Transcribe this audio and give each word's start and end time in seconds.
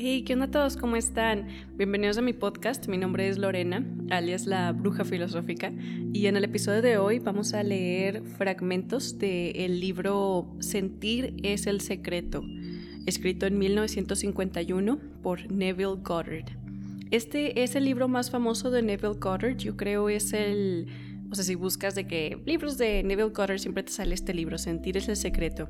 Hey, 0.00 0.22
¿qué 0.22 0.34
onda 0.34 0.46
a 0.46 0.50
todos? 0.52 0.76
¿Cómo 0.76 0.94
están? 0.94 1.48
Bienvenidos 1.74 2.18
a 2.18 2.22
mi 2.22 2.32
podcast. 2.32 2.86
Mi 2.86 2.96
nombre 2.96 3.28
es 3.28 3.36
Lorena, 3.36 3.84
alias 4.10 4.46
la 4.46 4.70
Bruja 4.70 5.04
Filosófica, 5.04 5.72
y 6.12 6.26
en 6.26 6.36
el 6.36 6.44
episodio 6.44 6.82
de 6.82 6.98
hoy 6.98 7.18
vamos 7.18 7.52
a 7.52 7.64
leer 7.64 8.22
fragmentos 8.22 9.18
del 9.18 9.80
libro 9.80 10.54
Sentir 10.60 11.34
es 11.42 11.66
el 11.66 11.80
secreto, 11.80 12.44
escrito 13.06 13.46
en 13.46 13.58
1951 13.58 15.00
por 15.20 15.50
Neville 15.50 15.96
Goddard. 16.00 16.44
Este 17.10 17.64
es 17.64 17.74
el 17.74 17.84
libro 17.84 18.06
más 18.06 18.30
famoso 18.30 18.70
de 18.70 18.82
Neville 18.82 19.18
Goddard, 19.18 19.56
yo 19.56 19.76
creo 19.76 20.08
es 20.08 20.32
el 20.32 20.86
o 21.30 21.34
sea, 21.34 21.44
si 21.44 21.54
buscas 21.54 21.94
de 21.94 22.06
que 22.06 22.40
libros 22.46 22.78
de 22.78 23.02
Neville 23.02 23.30
Goddard 23.30 23.58
siempre 23.58 23.82
te 23.82 23.92
sale 23.92 24.14
este 24.14 24.32
libro, 24.32 24.56
Sentir 24.56 24.96
es 24.96 25.08
el 25.08 25.16
secreto. 25.16 25.68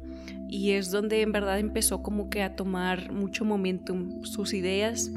Y 0.49 0.71
es 0.73 0.91
donde 0.91 1.23
en 1.23 1.33
verdad 1.33 1.59
empezó 1.59 2.03
como 2.03 2.31
que 2.31 2.43
a 2.43 2.55
tomar 2.55 3.13
mucho 3.13 3.45
momentum 3.45 4.25
sus 4.25 4.55
ideas 4.55 5.11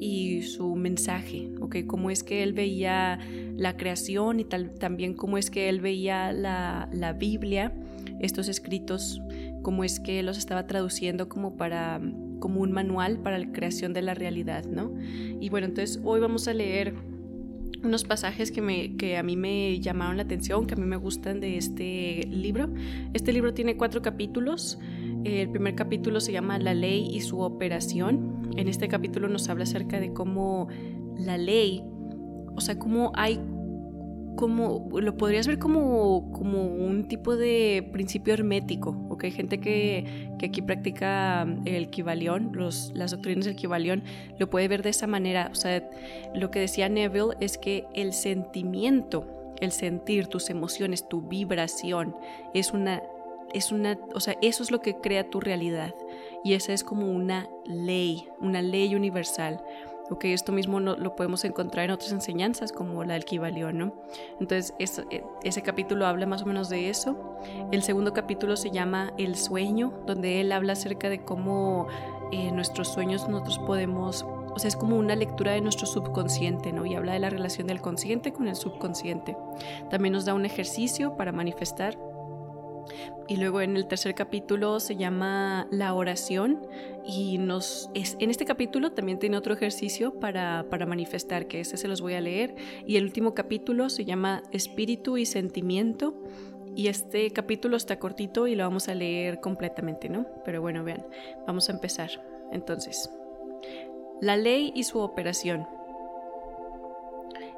y 0.00 0.42
su 0.42 0.74
mensaje, 0.74 1.48
¿ok? 1.60 1.76
Cómo 1.86 2.10
es 2.10 2.24
que 2.24 2.42
él 2.42 2.52
veía 2.52 3.18
la 3.56 3.76
creación 3.76 4.40
y 4.40 4.44
tal, 4.44 4.74
también 4.74 5.14
cómo 5.14 5.38
es 5.38 5.50
que 5.50 5.68
él 5.68 5.80
veía 5.80 6.32
la, 6.32 6.88
la 6.92 7.12
Biblia, 7.12 7.72
estos 8.20 8.48
escritos, 8.48 9.22
cómo 9.62 9.84
es 9.84 10.00
que 10.00 10.22
los 10.22 10.38
estaba 10.38 10.66
traduciendo 10.66 11.28
como 11.28 11.56
para 11.56 12.00
como 12.40 12.60
un 12.60 12.72
manual 12.72 13.20
para 13.20 13.38
la 13.38 13.50
creación 13.52 13.94
de 13.94 14.02
la 14.02 14.12
realidad, 14.12 14.66
¿no? 14.66 14.92
Y 15.40 15.48
bueno, 15.48 15.66
entonces 15.66 15.98
hoy 16.04 16.20
vamos 16.20 16.46
a 16.46 16.52
leer 16.52 16.94
unos 17.84 18.04
pasajes 18.04 18.50
que, 18.50 18.60
me, 18.60 18.96
que 18.96 19.16
a 19.16 19.22
mí 19.22 19.36
me 19.36 19.80
llamaron 19.80 20.16
la 20.16 20.22
atención, 20.22 20.66
que 20.66 20.74
a 20.74 20.76
mí 20.76 20.84
me 20.84 20.96
gustan 20.96 21.40
de 21.40 21.56
este 21.56 22.26
libro. 22.30 22.68
Este 23.12 23.32
libro 23.32 23.54
tiene 23.54 23.76
cuatro 23.76 24.02
capítulos. 24.02 24.78
El 25.24 25.50
primer 25.50 25.74
capítulo 25.74 26.20
se 26.20 26.32
llama 26.32 26.58
La 26.58 26.74
ley 26.74 27.08
y 27.12 27.20
su 27.20 27.40
operación. 27.40 28.50
En 28.56 28.68
este 28.68 28.88
capítulo 28.88 29.28
nos 29.28 29.48
habla 29.48 29.64
acerca 29.64 30.00
de 30.00 30.12
cómo 30.12 30.68
la 31.18 31.38
ley, 31.38 31.82
o 32.54 32.60
sea, 32.60 32.78
cómo 32.78 33.12
hay 33.14 33.40
como, 34.36 34.88
lo 35.00 35.16
podrías 35.16 35.46
ver 35.46 35.58
como, 35.58 36.30
como 36.32 36.64
un 36.64 37.06
tipo 37.08 37.36
de 37.36 37.88
principio 37.92 38.34
hermético, 38.34 38.90
¿ok? 39.08 39.24
Gente 39.26 39.60
que, 39.60 40.30
que 40.38 40.46
aquí 40.46 40.62
practica 40.62 41.46
el 41.64 41.90
Kibalión, 41.90 42.50
los, 42.52 42.92
las 42.94 43.10
doctrinas 43.12 43.44
del 43.44 43.56
Kibalión, 43.56 44.04
lo 44.38 44.50
puede 44.50 44.68
ver 44.68 44.82
de 44.82 44.90
esa 44.90 45.06
manera. 45.06 45.48
O 45.52 45.54
sea, 45.54 45.88
lo 46.34 46.50
que 46.50 46.60
decía 46.60 46.88
Neville 46.88 47.36
es 47.40 47.58
que 47.58 47.86
el 47.94 48.12
sentimiento, 48.12 49.26
el 49.60 49.72
sentir, 49.72 50.26
tus 50.26 50.50
emociones, 50.50 51.08
tu 51.08 51.22
vibración, 51.22 52.14
es 52.54 52.72
una, 52.72 53.02
es 53.52 53.72
una, 53.72 53.98
o 54.14 54.20
sea, 54.20 54.36
eso 54.42 54.62
es 54.62 54.70
lo 54.70 54.80
que 54.80 54.96
crea 54.96 55.30
tu 55.30 55.40
realidad. 55.40 55.94
Y 56.42 56.54
esa 56.54 56.72
es 56.72 56.84
como 56.84 57.10
una 57.10 57.48
ley, 57.66 58.28
una 58.40 58.60
ley 58.60 58.94
universal. 58.94 59.62
Ok, 60.10 60.26
esto 60.26 60.52
mismo 60.52 60.80
lo 60.80 61.16
podemos 61.16 61.44
encontrar 61.44 61.86
en 61.86 61.90
otras 61.92 62.12
enseñanzas 62.12 62.72
como 62.72 63.04
la 63.04 63.14
del 63.14 63.24
Kibalión, 63.24 63.78
¿no? 63.78 63.94
Entonces, 64.38 64.74
e, 64.78 65.24
ese 65.42 65.62
capítulo 65.62 66.06
habla 66.06 66.26
más 66.26 66.42
o 66.42 66.46
menos 66.46 66.68
de 66.68 66.90
eso. 66.90 67.38
El 67.72 67.82
segundo 67.82 68.12
capítulo 68.12 68.56
se 68.56 68.70
llama 68.70 69.14
El 69.16 69.34
sueño, 69.34 69.94
donde 70.06 70.42
él 70.42 70.52
habla 70.52 70.74
acerca 70.74 71.08
de 71.08 71.24
cómo 71.24 71.86
eh, 72.32 72.52
nuestros 72.52 72.88
sueños 72.88 73.26
nosotros 73.28 73.58
podemos, 73.60 74.24
o 74.24 74.58
sea, 74.58 74.68
es 74.68 74.76
como 74.76 74.96
una 74.96 75.16
lectura 75.16 75.52
de 75.52 75.62
nuestro 75.62 75.86
subconsciente, 75.86 76.70
¿no? 76.70 76.84
Y 76.84 76.94
habla 76.96 77.14
de 77.14 77.20
la 77.20 77.30
relación 77.30 77.66
del 77.66 77.80
consciente 77.80 78.32
con 78.32 78.46
el 78.46 78.56
subconsciente. 78.56 79.36
También 79.88 80.12
nos 80.12 80.26
da 80.26 80.34
un 80.34 80.44
ejercicio 80.44 81.16
para 81.16 81.32
manifestar 81.32 81.96
y 83.28 83.36
luego 83.36 83.60
en 83.60 83.76
el 83.76 83.86
tercer 83.86 84.14
capítulo 84.14 84.80
se 84.80 84.96
llama 84.96 85.66
La 85.70 85.94
oración 85.94 86.66
y 87.06 87.38
nos 87.38 87.90
es, 87.94 88.16
en 88.20 88.30
este 88.30 88.44
capítulo 88.44 88.92
también 88.92 89.18
tiene 89.18 89.36
otro 89.36 89.54
ejercicio 89.54 90.18
para, 90.20 90.66
para 90.70 90.86
manifestar, 90.86 91.46
que 91.46 91.60
ese 91.60 91.76
se 91.76 91.88
los 91.88 92.00
voy 92.00 92.14
a 92.14 92.20
leer. 92.20 92.54
Y 92.86 92.96
el 92.96 93.04
último 93.04 93.34
capítulo 93.34 93.90
se 93.90 94.04
llama 94.04 94.42
Espíritu 94.52 95.16
y 95.16 95.26
Sentimiento. 95.26 96.14
Y 96.76 96.88
este 96.88 97.30
capítulo 97.30 97.76
está 97.76 97.98
cortito 97.98 98.46
y 98.46 98.56
lo 98.56 98.64
vamos 98.64 98.88
a 98.88 98.94
leer 98.94 99.40
completamente, 99.40 100.08
¿no? 100.08 100.26
Pero 100.44 100.60
bueno, 100.60 100.82
vean, 100.82 101.06
vamos 101.46 101.68
a 101.68 101.72
empezar. 101.72 102.10
Entonces, 102.52 103.10
la 104.20 104.36
ley 104.36 104.72
y 104.74 104.84
su 104.84 104.98
operación. 104.98 105.66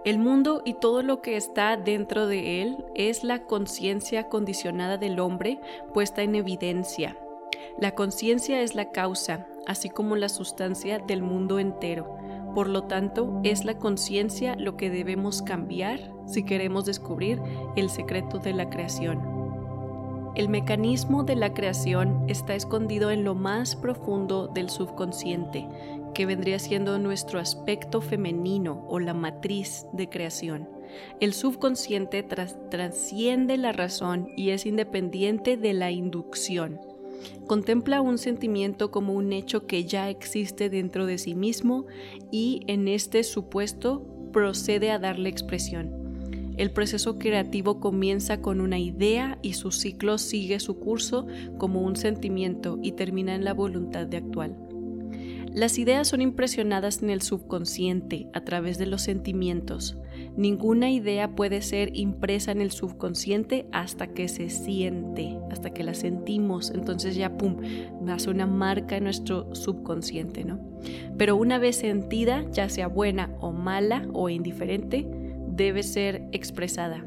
El 0.06 0.21
mundo 0.21 0.62
y 0.65 0.75
todo 0.75 1.03
lo 1.03 1.21
que 1.21 1.37
está 1.37 1.77
dentro 1.77 2.28
de 2.28 2.62
él 2.62 2.84
es 2.94 3.25
la 3.25 3.43
conciencia 3.43 4.28
condicionada 4.28 4.99
del 4.99 5.19
hombre 5.19 5.59
puesta 5.93 6.22
en 6.22 6.37
evidencia. 6.37 7.17
La 7.81 7.97
conciencia 7.97 8.62
es 8.62 8.77
la 8.77 8.93
causa, 8.93 9.49
así 9.66 9.91
como 9.91 10.15
la 10.15 10.28
sustancia 10.28 11.00
del 11.00 11.22
mundo 11.22 11.59
entero. 11.59 12.16
Por 12.55 12.69
lo 12.69 12.84
tanto, 12.84 13.41
es 13.43 13.65
la 13.65 13.81
conciencia 13.81 14.55
lo 14.55 14.77
que 14.77 14.91
debemos 14.91 15.43
cambiar 15.43 16.12
si 16.25 16.45
queremos 16.45 16.84
descubrir 16.84 17.43
el 17.75 17.91
secreto 17.91 18.39
de 18.39 18.53
la 18.53 18.71
creación. 18.71 19.21
El 20.37 20.49
mecanismo 20.49 21.25
de 21.25 21.34
la 21.34 21.53
creación 21.53 22.27
está 22.28 22.55
escondido 22.55 23.11
en 23.11 23.25
lo 23.25 23.34
más 23.34 23.75
profundo 23.75 24.47
del 24.47 24.71
subconsciente, 24.71 25.66
que 26.16 26.25
vendría 26.25 26.59
siendo 26.59 26.99
nuestro 26.99 27.38
aspecto 27.38 28.00
femenino 28.00 28.87
o 28.88 28.99
la 28.99 29.12
matriz 29.12 29.84
de 29.93 30.09
creación. 30.09 30.66
El 31.21 31.34
subconsciente 31.34 32.22
trasciende 32.22 33.59
la 33.59 33.72
razón 33.72 34.31
y 34.34 34.49
es 34.49 34.65
independiente 34.65 35.59
de 35.59 35.75
la 35.75 35.91
inducción. 35.91 36.81
Contempla 37.47 38.00
un 38.00 38.16
sentimiento 38.16 38.91
como 38.91 39.12
un 39.12 39.34
hecho 39.34 39.66
que 39.66 39.84
ya 39.84 40.09
existe 40.09 40.71
dentro 40.71 41.04
de 41.04 41.19
sí 41.19 41.34
mismo 41.34 41.84
y 42.31 42.62
en 42.66 42.88
este 42.88 43.22
supuesto 43.22 44.03
procede 44.33 44.93
a 44.93 44.98
darle 44.98 45.28
expresión. 45.28 46.54
El 46.56 46.71
proceso 46.71 47.19
creativo 47.19 47.78
comienza 47.78 48.41
con 48.41 48.62
una 48.62 48.78
idea 48.78 49.38
y 49.43 49.53
su 49.53 49.71
ciclo 49.71 50.16
sigue 50.16 50.60
su 50.60 50.78
curso 50.78 51.27
como 51.59 51.83
un 51.83 51.94
sentimiento 51.94 52.78
y 52.83 52.93
termina 52.93 53.34
en 53.34 53.44
la 53.44 53.53
voluntad 53.53 54.06
de 54.06 54.16
actuar. 54.16 54.66
Las 55.56 55.78
ideas 55.78 56.09
son 56.09 56.21
impresionadas 56.21 57.03
en 57.03 57.09
el 57.09 57.22
subconsciente 57.22 58.28
a 58.34 58.43
través 58.43 58.77
de 58.77 58.84
los 58.84 59.00
sentimientos. 59.00 59.97
Ninguna 60.37 60.91
idea 60.91 61.34
puede 61.34 61.62
ser 61.62 61.97
impresa 61.97 62.53
en 62.53 62.61
el 62.61 62.71
subconsciente 62.71 63.66
hasta 63.72 64.09
que 64.09 64.28
se 64.28 64.50
siente, 64.50 65.39
hasta 65.50 65.71
que 65.71 65.83
la 65.83 65.95
sentimos. 65.95 66.71
Entonces 66.71 67.16
ya, 67.16 67.39
¡pum!, 67.39 67.56
nace 68.03 68.28
una 68.28 68.47
marca 68.47 68.99
en 68.99 69.05
nuestro 69.05 69.55
subconsciente, 69.55 70.45
¿no? 70.45 70.61
Pero 71.16 71.37
una 71.37 71.56
vez 71.56 71.77
sentida, 71.77 72.45
ya 72.50 72.69
sea 72.69 72.89
buena 72.89 73.34
o 73.41 73.50
mala 73.50 74.06
o 74.12 74.28
indiferente, 74.28 75.09
debe 75.49 75.83
ser 75.84 76.28
expresada. 76.33 77.06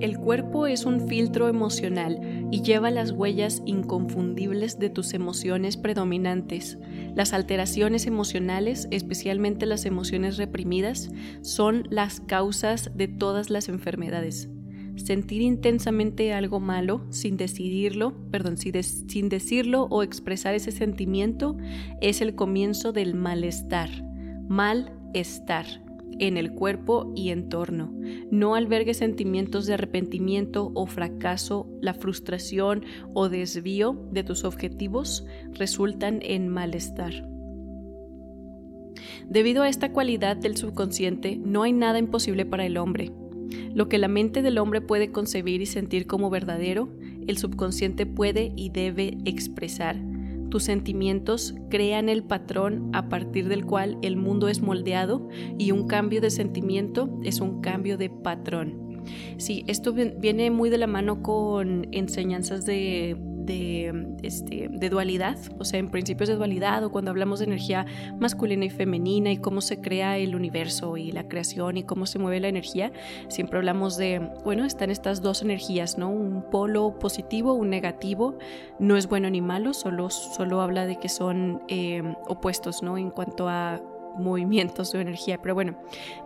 El 0.00 0.18
cuerpo 0.18 0.66
es 0.66 0.86
un 0.86 1.08
filtro 1.08 1.48
emocional 1.48 2.48
y 2.50 2.62
lleva 2.62 2.90
las 2.90 3.12
huellas 3.12 3.62
inconfundibles 3.66 4.78
de 4.78 4.88
tus 4.88 5.12
emociones 5.12 5.76
predominantes. 5.76 6.78
Las 7.14 7.34
alteraciones 7.34 8.06
emocionales, 8.06 8.88
especialmente 8.90 9.66
las 9.66 9.84
emociones 9.84 10.38
reprimidas, 10.38 11.10
son 11.42 11.86
las 11.90 12.20
causas 12.20 12.90
de 12.94 13.08
todas 13.08 13.50
las 13.50 13.68
enfermedades. 13.68 14.48
Sentir 14.96 15.42
intensamente 15.42 16.32
algo 16.32 16.60
malo 16.60 17.04
sin 17.10 17.36
decidirlo, 17.36 18.14
perdón, 18.30 18.56
sin 18.56 19.28
decirlo 19.28 19.82
o 19.90 20.02
expresar 20.02 20.54
ese 20.54 20.72
sentimiento 20.72 21.58
es 22.00 22.22
el 22.22 22.34
comienzo 22.34 22.92
del 22.92 23.14
malestar. 23.14 23.90
Malestar 24.48 25.89
en 26.20 26.36
el 26.36 26.52
cuerpo 26.52 27.12
y 27.16 27.30
entorno. 27.30 27.92
No 28.30 28.54
albergue 28.54 28.94
sentimientos 28.94 29.66
de 29.66 29.74
arrepentimiento 29.74 30.70
o 30.74 30.86
fracaso, 30.86 31.68
la 31.80 31.94
frustración 31.94 32.84
o 33.14 33.28
desvío 33.28 34.08
de 34.12 34.22
tus 34.22 34.44
objetivos 34.44 35.26
resultan 35.52 36.20
en 36.22 36.48
malestar. 36.48 37.26
Debido 39.28 39.62
a 39.62 39.68
esta 39.68 39.92
cualidad 39.92 40.36
del 40.36 40.56
subconsciente, 40.56 41.36
no 41.36 41.62
hay 41.62 41.72
nada 41.72 41.98
imposible 41.98 42.44
para 42.44 42.66
el 42.66 42.76
hombre. 42.76 43.12
Lo 43.74 43.88
que 43.88 43.98
la 43.98 44.08
mente 44.08 44.42
del 44.42 44.58
hombre 44.58 44.80
puede 44.80 45.10
concebir 45.10 45.62
y 45.62 45.66
sentir 45.66 46.06
como 46.06 46.30
verdadero, 46.30 46.90
el 47.26 47.38
subconsciente 47.38 48.06
puede 48.06 48.52
y 48.56 48.70
debe 48.70 49.16
expresar 49.24 49.96
tus 50.50 50.64
sentimientos 50.64 51.54
crean 51.70 52.08
el 52.08 52.24
patrón 52.24 52.90
a 52.92 53.08
partir 53.08 53.48
del 53.48 53.64
cual 53.64 53.98
el 54.02 54.16
mundo 54.16 54.48
es 54.48 54.60
moldeado 54.60 55.28
y 55.58 55.70
un 55.70 55.86
cambio 55.86 56.20
de 56.20 56.30
sentimiento 56.30 57.08
es 57.22 57.40
un 57.40 57.60
cambio 57.60 57.96
de 57.96 58.10
patrón. 58.10 59.02
Sí, 59.38 59.64
esto 59.66 59.92
viene 59.92 60.50
muy 60.50 60.68
de 60.68 60.78
la 60.78 60.86
mano 60.86 61.22
con 61.22 61.88
enseñanzas 61.92 62.66
de, 62.66 63.16
este, 64.22 64.68
de, 64.70 64.90
dualidad, 64.90 65.36
o 65.58 65.64
sea, 65.64 65.78
en 65.78 65.90
principios 65.90 66.28
de 66.28 66.36
dualidad 66.36 66.84
o 66.84 66.90
cuando 66.90 67.10
hablamos 67.10 67.40
de 67.40 67.46
energía 67.46 67.86
masculina 68.18 68.64
y 68.64 68.70
femenina 68.70 69.30
y 69.30 69.38
cómo 69.38 69.60
se 69.60 69.80
crea 69.80 70.18
el 70.18 70.34
universo 70.34 70.96
y 70.96 71.12
la 71.12 71.28
creación 71.28 71.76
y 71.76 71.82
cómo 71.82 72.06
se 72.06 72.18
mueve 72.18 72.40
la 72.40 72.48
energía, 72.48 72.92
siempre 73.28 73.58
hablamos 73.58 73.96
de, 73.96 74.30
bueno, 74.44 74.64
están 74.64 74.90
estas 74.90 75.22
dos 75.22 75.42
energías, 75.42 75.98
¿no? 75.98 76.10
Un 76.10 76.44
polo 76.50 76.98
positivo, 76.98 77.52
un 77.54 77.70
negativo, 77.70 78.38
no 78.78 78.96
es 78.96 79.08
bueno 79.08 79.30
ni 79.30 79.40
malo, 79.40 79.74
solo, 79.74 80.10
solo 80.10 80.60
habla 80.60 80.86
de 80.86 80.96
que 80.96 81.08
son 81.08 81.62
eh, 81.68 82.02
opuestos, 82.28 82.82
¿no? 82.82 82.98
En 82.98 83.10
cuanto 83.10 83.48
a 83.48 83.80
movimientos 84.16 84.92
de 84.92 85.00
energía. 85.00 85.38
Pero 85.40 85.54
bueno, 85.54 85.76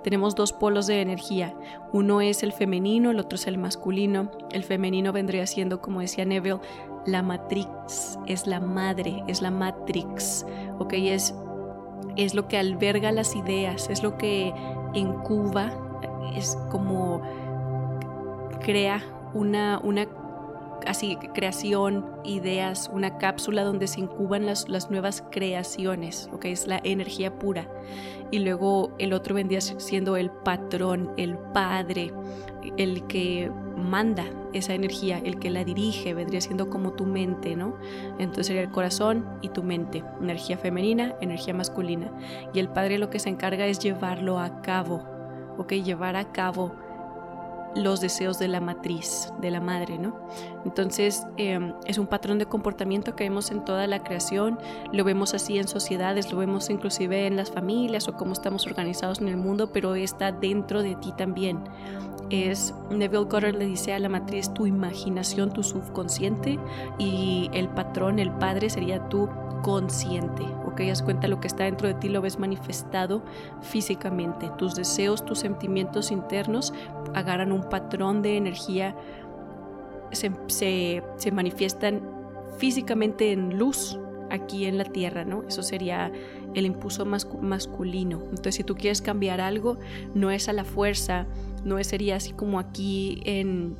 tenemos 0.03 0.35
dos 0.35 0.53
polos 0.53 0.87
de 0.87 1.01
energía. 1.01 1.55
Uno 1.93 2.21
es 2.21 2.43
el 2.43 2.53
femenino, 2.53 3.11
el 3.11 3.21
otro 3.21 3.37
es 3.37 3.47
el 3.47 3.59
masculino. 3.59 4.31
El 4.53 4.65
femenino 4.65 5.13
vendría 5.13 5.47
siendo, 5.47 5.81
como 5.81 6.01
decía 6.01 6.25
Neville, 6.25 6.61
la 7.07 7.23
matrix, 7.23 8.19
es 8.27 8.47
la 8.47 8.61
madre, 8.61 9.23
es 9.27 9.43
la 9.43 9.51
matrix, 9.51 10.47
¿ok? 10.79 10.93
Es, 10.95 11.35
es 12.17 12.35
lo 12.35 12.49
que 12.49 12.59
alberga 12.59 13.13
las 13.13 13.37
ideas, 13.37 13.89
es 13.91 14.03
lo 14.03 14.17
que 14.17 14.53
incuba, 14.95 15.73
es 16.37 16.57
como 16.71 17.23
crea 18.61 19.03
una, 19.35 19.81
una 19.83 20.07
así 20.87 21.17
creación, 21.35 22.07
ideas, 22.25 22.91
una 22.93 23.19
cápsula 23.19 23.65
donde 23.65 23.87
se 23.87 24.01
incuban 24.01 24.47
las, 24.47 24.69
las 24.69 24.91
nuevas 24.91 25.23
creaciones, 25.31 26.29
que 26.41 26.53
es 26.53 26.67
la 26.67 26.81
energía 26.85 27.39
pura. 27.39 27.69
Y 28.31 28.41
luego 28.41 28.93
el 28.99 29.13
otro 29.13 29.35
vendría 29.35 29.61
siendo 29.61 30.17
el 30.17 30.31
patrón, 30.31 31.13
el 31.17 31.37
padre, 31.53 32.13
el 32.77 33.07
que 33.07 33.51
manda 33.77 34.25
esa 34.53 34.75
energía, 34.75 35.19
el 35.19 35.39
que 35.39 35.51
la 35.51 35.65
dirige, 35.65 36.15
vendría 36.15 36.41
siendo 36.41 36.71
como 36.71 36.93
tu 36.93 37.07
mente, 37.07 37.57
¿no? 37.57 37.77
Entonces 38.19 38.47
sería 38.47 38.63
el 38.63 38.71
corazón 38.71 39.27
y 39.43 39.49
tu 39.49 39.63
mente, 39.63 40.05
energía 40.21 40.57
femenina, 40.59 41.15
energía 41.21 41.55
masculina. 41.55 42.11
Y 42.53 42.61
el 42.61 42.69
padre 42.69 42.99
lo 42.99 43.11
que 43.11 43.19
se 43.19 43.29
encarga 43.29 43.67
es 43.67 43.79
llevarlo 43.79 44.39
a 44.39 44.63
cabo, 44.63 45.03
¿ok? 45.59 45.73
Llevar 45.73 46.17
a 46.17 46.33
cabo 46.33 46.73
los 47.75 48.01
deseos 48.01 48.39
de 48.39 48.49
la 48.49 48.61
matriz, 48.61 49.33
de 49.41 49.51
la 49.51 49.61
madre, 49.61 49.99
¿no? 49.99 50.17
Entonces 50.65 51.27
em, 51.37 51.75
es 51.87 51.99
un 51.99 52.07
patrón 52.07 52.39
de 52.39 52.47
comportamiento 52.47 53.17
que 53.17 53.25
vemos 53.25 53.51
en 53.51 53.65
toda 53.65 53.87
la 53.87 54.03
creación, 54.03 54.59
lo 54.93 55.05
vemos 55.05 55.35
así 55.35 55.59
en 55.59 55.69
sociedades, 55.69 56.31
lo 56.33 56.39
vemos 56.39 56.71
inclusive 56.71 57.27
en 57.27 57.37
las 57.37 57.51
familias 57.51 58.09
o 58.09 58.15
cómo 58.15 58.33
estamos 58.33 58.67
organizados 58.67 59.21
en 59.21 59.29
el 59.29 59.37
mundo, 59.37 59.73
pero 59.73 59.95
está 59.95 60.33
dentro 60.33 60.83
de 60.83 60.95
ti 60.97 61.13
también. 61.17 61.65
Es, 62.31 62.75
Neville 62.91 63.25
Goddard 63.25 63.55
le 63.55 63.67
dice 63.67 63.93
a 63.93 63.99
la 63.99 64.09
matriz 64.09 64.53
tu 64.55 64.67
imaginación, 64.67 65.53
tu 65.53 65.63
subconsciente 65.63 66.59
y 66.99 67.51
el 67.53 67.69
patrón, 67.69 68.19
el 68.19 68.31
padre 68.33 68.71
sería 68.71 69.09
tu 69.09 69.29
consciente, 69.65 70.43
¿ok? 70.67 70.83
Haz 70.93 71.03
cuenta 71.03 71.27
lo 71.27 71.41
que 71.41 71.47
está 71.47 71.65
dentro 71.65 71.89
de 71.89 71.95
ti, 71.95 72.11
lo 72.11 72.21
ves 72.21 72.39
manifestado 72.39 73.23
físicamente. 73.63 74.51
Tus 74.59 74.75
deseos, 74.75 75.25
tus 75.25 75.39
sentimientos 75.39 76.11
internos 76.11 76.75
agarran 77.15 77.51
un 77.51 77.63
patrón 77.63 78.21
de 78.21 78.37
energía, 78.37 78.95
se, 80.13 80.33
se, 81.17 81.33
manifiestan 81.33 82.03
físicamente 82.59 83.33
en 83.33 83.59
luz 83.59 83.99
aquí 84.31 84.67
en 84.67 84.77
la 84.77 84.85
tierra, 84.85 85.25
¿no? 85.25 85.45
Eso 85.49 85.63
sería 85.63 86.13
el 86.55 86.67
impulso 86.67 87.07
masculino. 87.07 88.21
Entonces, 88.25 88.57
si 88.57 88.65
tú 88.65 88.75
quieres 88.75 89.01
cambiar 89.01 89.41
algo, 89.41 89.79
no 90.15 90.31
es 90.31 90.51
a 90.51 90.53
la 90.53 90.65
fuerza, 90.65 91.27
no 91.65 91.83
sería 91.85 92.17
así 92.17 92.33
como 92.33 92.59
aquí 92.59 93.21
en, 93.25 93.77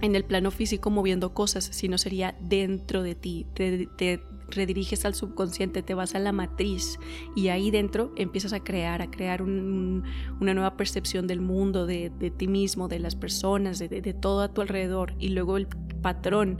en 0.00 0.14
el 0.14 0.24
plano 0.24 0.50
físico 0.50 0.90
moviendo 0.90 1.34
cosas, 1.34 1.64
sino 1.64 1.98
sería 1.98 2.36
dentro 2.40 3.02
de 3.02 3.14
ti. 3.14 3.46
Te, 3.54 3.88
te, 3.96 4.22
rediriges 4.48 5.04
al 5.04 5.14
subconsciente, 5.14 5.82
te 5.82 5.94
vas 5.94 6.14
a 6.14 6.18
la 6.18 6.32
matriz 6.32 6.98
y 7.34 7.48
ahí 7.48 7.70
dentro 7.70 8.12
empiezas 8.16 8.52
a 8.52 8.60
crear, 8.60 9.02
a 9.02 9.10
crear 9.10 9.42
una 9.42 10.04
nueva 10.40 10.76
percepción 10.76 11.26
del 11.26 11.40
mundo, 11.40 11.86
de, 11.86 12.10
ti 12.36 12.48
mismo, 12.48 12.88
de 12.88 12.98
las 12.98 13.16
personas, 13.16 13.78
de, 13.78 14.14
todo 14.14 14.42
a 14.42 14.52
tu 14.52 14.60
alrededor 14.60 15.14
y 15.18 15.28
luego 15.28 15.56
el 15.56 15.66
patrón 16.02 16.58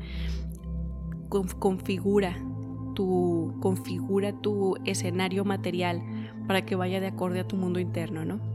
configura 1.28 2.36
tu, 2.94 3.54
configura 3.60 4.40
tu 4.40 4.76
escenario 4.84 5.44
material 5.44 6.02
para 6.46 6.64
que 6.64 6.76
vaya 6.76 7.00
de 7.00 7.08
acorde 7.08 7.40
a 7.40 7.48
tu 7.48 7.56
mundo 7.56 7.80
interno, 7.80 8.24
¿no? 8.24 8.53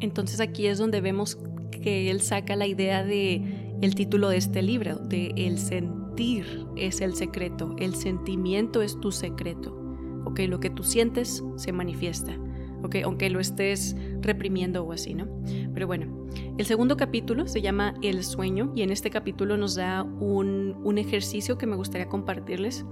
Entonces 0.00 0.40
aquí 0.40 0.66
es 0.66 0.78
donde 0.78 1.00
vemos 1.00 1.38
que 1.70 2.10
él 2.10 2.20
saca 2.20 2.56
la 2.56 2.66
idea 2.66 3.04
de 3.04 3.42
el 3.80 3.94
título 3.94 4.28
de 4.28 4.36
este 4.36 4.62
libro, 4.62 4.96
de 4.96 5.32
el 5.36 5.58
sentir 5.58 6.66
es 6.76 7.00
el 7.00 7.14
secreto, 7.14 7.74
el 7.78 7.94
sentimiento 7.94 8.82
es 8.82 8.98
tu 9.00 9.12
secreto. 9.12 9.76
¿Ok? 10.24 10.40
Lo 10.48 10.60
que 10.60 10.70
tú 10.70 10.82
sientes 10.82 11.42
se 11.56 11.72
manifiesta. 11.72 12.36
¿Ok? 12.82 12.96
Aunque 13.04 13.30
lo 13.30 13.40
estés 13.40 13.96
reprimiendo 14.20 14.84
o 14.84 14.92
así, 14.92 15.14
¿no? 15.14 15.28
Pero 15.72 15.86
bueno, 15.86 16.26
el 16.58 16.66
segundo 16.66 16.96
capítulo 16.96 17.46
se 17.46 17.62
llama 17.62 17.94
El 18.02 18.22
sueño 18.22 18.72
y 18.74 18.82
en 18.82 18.90
este 18.90 19.10
capítulo 19.10 19.56
nos 19.56 19.74
da 19.74 20.02
un, 20.02 20.76
un 20.82 20.98
ejercicio 20.98 21.56
que 21.56 21.66
me 21.66 21.76
gustaría 21.76 22.08
compartirles. 22.08 22.84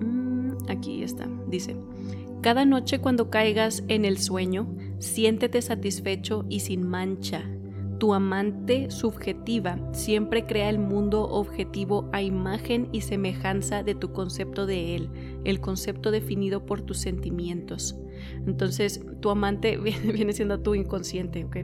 Mm, 0.00 0.68
aquí 0.68 1.02
está, 1.02 1.28
dice, 1.48 1.76
cada 2.40 2.64
noche 2.64 3.00
cuando 3.00 3.30
caigas 3.30 3.84
en 3.88 4.04
el 4.04 4.18
sueño, 4.18 4.74
siéntete 4.98 5.62
satisfecho 5.62 6.44
y 6.48 6.60
sin 6.60 6.86
mancha 6.86 7.44
tu 7.98 8.14
amante 8.14 8.90
subjetiva 8.90 9.78
siempre 9.92 10.46
crea 10.46 10.70
el 10.70 10.78
mundo 10.78 11.24
objetivo 11.24 12.08
a 12.12 12.22
imagen 12.22 12.88
y 12.92 13.00
semejanza 13.00 13.82
de 13.82 13.94
tu 13.94 14.12
concepto 14.12 14.66
de 14.66 14.94
él, 14.94 15.10
el 15.44 15.60
concepto 15.60 16.10
definido 16.10 16.64
por 16.64 16.82
tus 16.82 16.98
sentimientos. 16.98 17.96
Entonces, 18.46 19.04
tu 19.20 19.30
amante 19.30 19.76
viene 20.12 20.32
siendo 20.32 20.60
tu 20.60 20.74
inconsciente, 20.74 21.44
¿ok? 21.44 21.56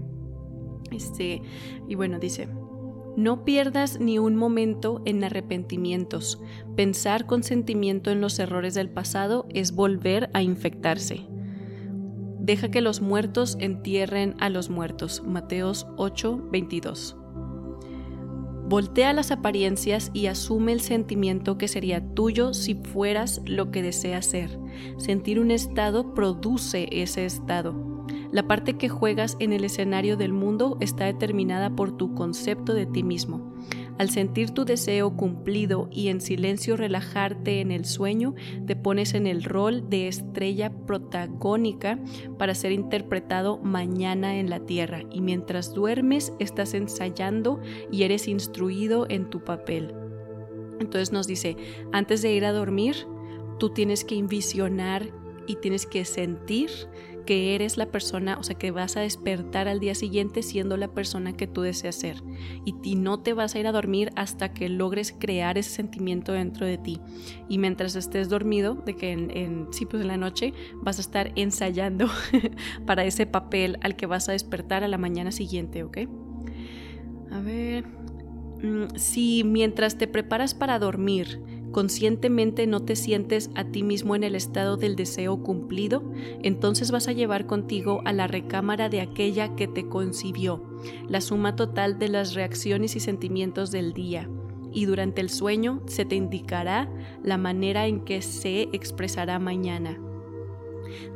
Este, 0.91 1.41
y 1.89 1.95
bueno, 1.95 2.19
dice, 2.19 2.49
no 3.17 3.45
pierdas 3.45 4.01
ni 4.01 4.19
un 4.19 4.37
momento 4.37 5.03
en 5.05 5.23
arrepentimientos. 5.25 6.41
Pensar 6.77 7.27
con 7.27 7.43
sentimiento 7.43 8.11
en 8.11 8.21
los 8.21 8.39
errores 8.39 8.75
del 8.75 8.91
pasado 8.91 9.47
es 9.51 9.73
volver 9.73 10.31
a 10.33 10.43
infectarse. 10.43 11.27
Deja 12.41 12.71
que 12.71 12.81
los 12.81 13.01
muertos 13.01 13.57
entierren 13.61 14.35
a 14.39 14.51
los 14.51 14.69
muertos. 14.69 15.23
Mateos 15.25 15.87
8, 15.97 16.49
22. 16.51 17.17
Voltea 18.67 19.13
las 19.13 19.31
apariencias 19.31 20.11
y 20.15 20.27
asume 20.27 20.73
el 20.73 20.81
sentimiento 20.81 21.59
que 21.59 21.69
sería 21.69 22.03
tuyo 22.15 22.55
si 22.55 22.75
fueras 22.75 23.43
lo 23.45 23.71
que 23.71 23.83
deseas 23.83 24.27
ser. 24.27 24.59
Sentir 24.97 25.39
un 25.39 25.51
estado 25.51 26.15
produce 26.15 26.89
ese 26.91 27.27
estado. 27.27 28.07
La 28.35 28.49
parte 28.49 28.77
que 28.77 28.89
juegas 28.89 29.37
en 29.39 29.53
el 29.53 29.63
escenario 29.63 30.17
del 30.17 30.33
mundo 30.33 30.77
está 30.81 31.05
determinada 31.05 31.71
por 31.71 31.97
tu 31.97 32.17
concepto 32.17 32.75
de 32.75 32.85
ti 32.85 33.05
mismo. 33.05 33.55
Al 33.97 34.11
sentir 34.11 34.51
tu 34.51 34.65
deseo 34.65 35.17
cumplido 35.17 35.89
y 35.93 36.09
en 36.09 36.21
silencio 36.21 36.77
relajarte 36.77 37.61
en 37.61 37.71
el 37.71 37.85
sueño, 37.85 38.35
te 38.67 38.75
pones 38.75 39.15
en 39.15 39.29
el 39.29 39.45
rol 39.45 39.89
de 39.89 40.09
estrella 40.09 40.73
protagónica 40.85 42.01
para 42.37 42.57
ser 42.57 42.73
interpretado 42.73 43.59
mañana 43.59 44.37
en 44.41 44.51
la 44.51 44.59
tierra 44.59 45.05
y 45.13 45.21
mientras 45.21 45.73
duermes 45.73 46.33
estás 46.41 46.75
ensayando 46.75 47.61
y 47.93 48.03
eres 48.03 48.27
instruido 48.27 49.07
en 49.09 49.31
tu 49.31 49.45
papel. 49.45 49.95
Entonces 50.81 51.13
nos 51.13 51.29
dice, 51.29 51.57
antes 51.93 52.21
de 52.21 52.35
ir 52.35 52.45
a 52.47 52.53
dormir, 52.53 52.97
tú 53.61 53.71
tienes 53.71 54.05
que 54.05 54.17
envisionar 54.19 55.09
y 55.47 55.55
tienes 55.57 55.87
que 55.87 56.05
sentir 56.05 56.71
que 57.25 57.55
eres 57.55 57.77
la 57.77 57.87
persona, 57.87 58.37
o 58.39 58.43
sea, 58.43 58.57
que 58.57 58.71
vas 58.71 58.97
a 58.97 59.01
despertar 59.01 59.69
al 59.69 59.81
día 59.81 59.95
siguiente 59.95 60.43
siendo 60.43 60.77
la 60.77 60.89
persona 60.89 61.33
que 61.33 61.47
tú 61.47 61.63
deseas 61.63 61.97
ser. 61.97 62.23
Y, 62.65 62.95
no 62.95 63.21
te 63.21 63.33
vas 63.33 63.55
a 63.55 63.59
ir 63.59 63.67
a 63.67 63.73
dormir 63.73 64.13
hasta 64.15 64.53
que 64.53 64.69
logres 64.69 65.15
crear 65.19 65.59
ese 65.59 65.71
sentimiento 65.71 66.33
dentro 66.33 66.65
de 66.65 66.79
ti. 66.79 67.01
Y 67.49 67.59
mientras 67.59 67.97
estés 67.97 68.29
dormido, 68.29 68.75
de 68.75 68.95
que 68.95 69.13
en, 69.13 69.31
en 69.37 69.67
sí, 69.73 69.85
pues 69.85 70.03
en 70.03 70.09
la 70.09 70.17
noche 70.17 70.55
vas 70.77 70.99
a 70.99 71.01
estar 71.01 71.33
ensayando 71.35 72.07
para 72.87 73.05
ese 73.05 73.27
papel 73.27 73.79
al 73.83 73.97
que 73.97 74.07
vas 74.07 74.29
a 74.29 74.33
despertar 74.33 74.85
a 74.85 74.89
la 74.89 74.99
mañana 74.99 75.33
siguiente, 75.33 75.83
¿ok? 75.83 75.99
A 77.31 77.41
ver, 77.41 77.85
mm, 78.63 78.97
si 78.97 79.43
mientras 79.45 79.99
te 79.99 80.07
preparas 80.07 80.55
para 80.55 80.79
dormir, 80.79 81.41
conscientemente 81.75 82.69
no 82.69 82.85
te 82.85 82.95
sientes 82.95 83.51
a 83.57 83.65
ti 83.65 83.83
mismo 83.83 84.15
en 84.15 84.23
el 84.23 84.37
estado 84.37 84.77
del 84.77 84.95
deseo 84.95 85.43
cumplido, 85.43 86.05
entonces 86.41 86.93
vas 86.93 87.09
a 87.09 87.13
llevar 87.13 87.47
contigo 87.47 88.01
a 88.05 88.13
la 88.13 88.29
recámara 88.29 88.89
de 88.89 89.01
aquella 89.01 89.57
que 89.57 89.67
te 89.67 89.89
concibió, 89.89 90.63
la 91.09 91.21
suma 91.21 91.57
total 91.57 91.99
de 91.99 92.09
las 92.09 92.35
reacciones 92.35 92.95
y 92.95 93.01
sentimientos 93.01 93.73
del 93.73 93.93
día. 93.93 94.31
Y 94.73 94.85
durante 94.85 95.21
el 95.21 95.31
sueño 95.31 95.83
se 95.87 96.05
te 96.05 96.15
indicará 96.15 96.89
la 97.25 97.39
manera 97.39 97.89
en 97.89 98.05
que 98.05 98.23
se 98.23 98.69
expresará 98.73 99.41
mañana. 99.41 99.99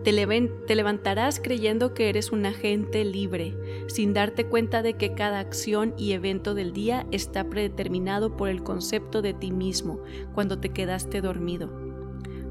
Te, 0.04 0.12
levantarás 0.12 1.40
creyendo 1.40 1.94
que 1.94 2.08
eres 2.08 2.32
un 2.32 2.46
agente 2.46 3.04
libre, 3.04 3.54
sin 3.88 4.14
darte 4.14 4.46
cuenta 4.46 4.82
de 4.82 4.94
que 4.94 5.14
cada 5.14 5.38
acción 5.38 5.94
y 5.96 6.12
evento 6.12 6.54
del 6.54 6.72
día 6.72 7.06
está 7.10 7.48
predeterminado 7.48 8.36
por 8.36 8.48
el 8.48 8.62
concepto 8.62 9.22
de 9.22 9.34
ti 9.34 9.50
mismo 9.50 10.00
cuando 10.34 10.58
te 10.58 10.70
quedaste 10.70 11.20
dormido. 11.20 11.70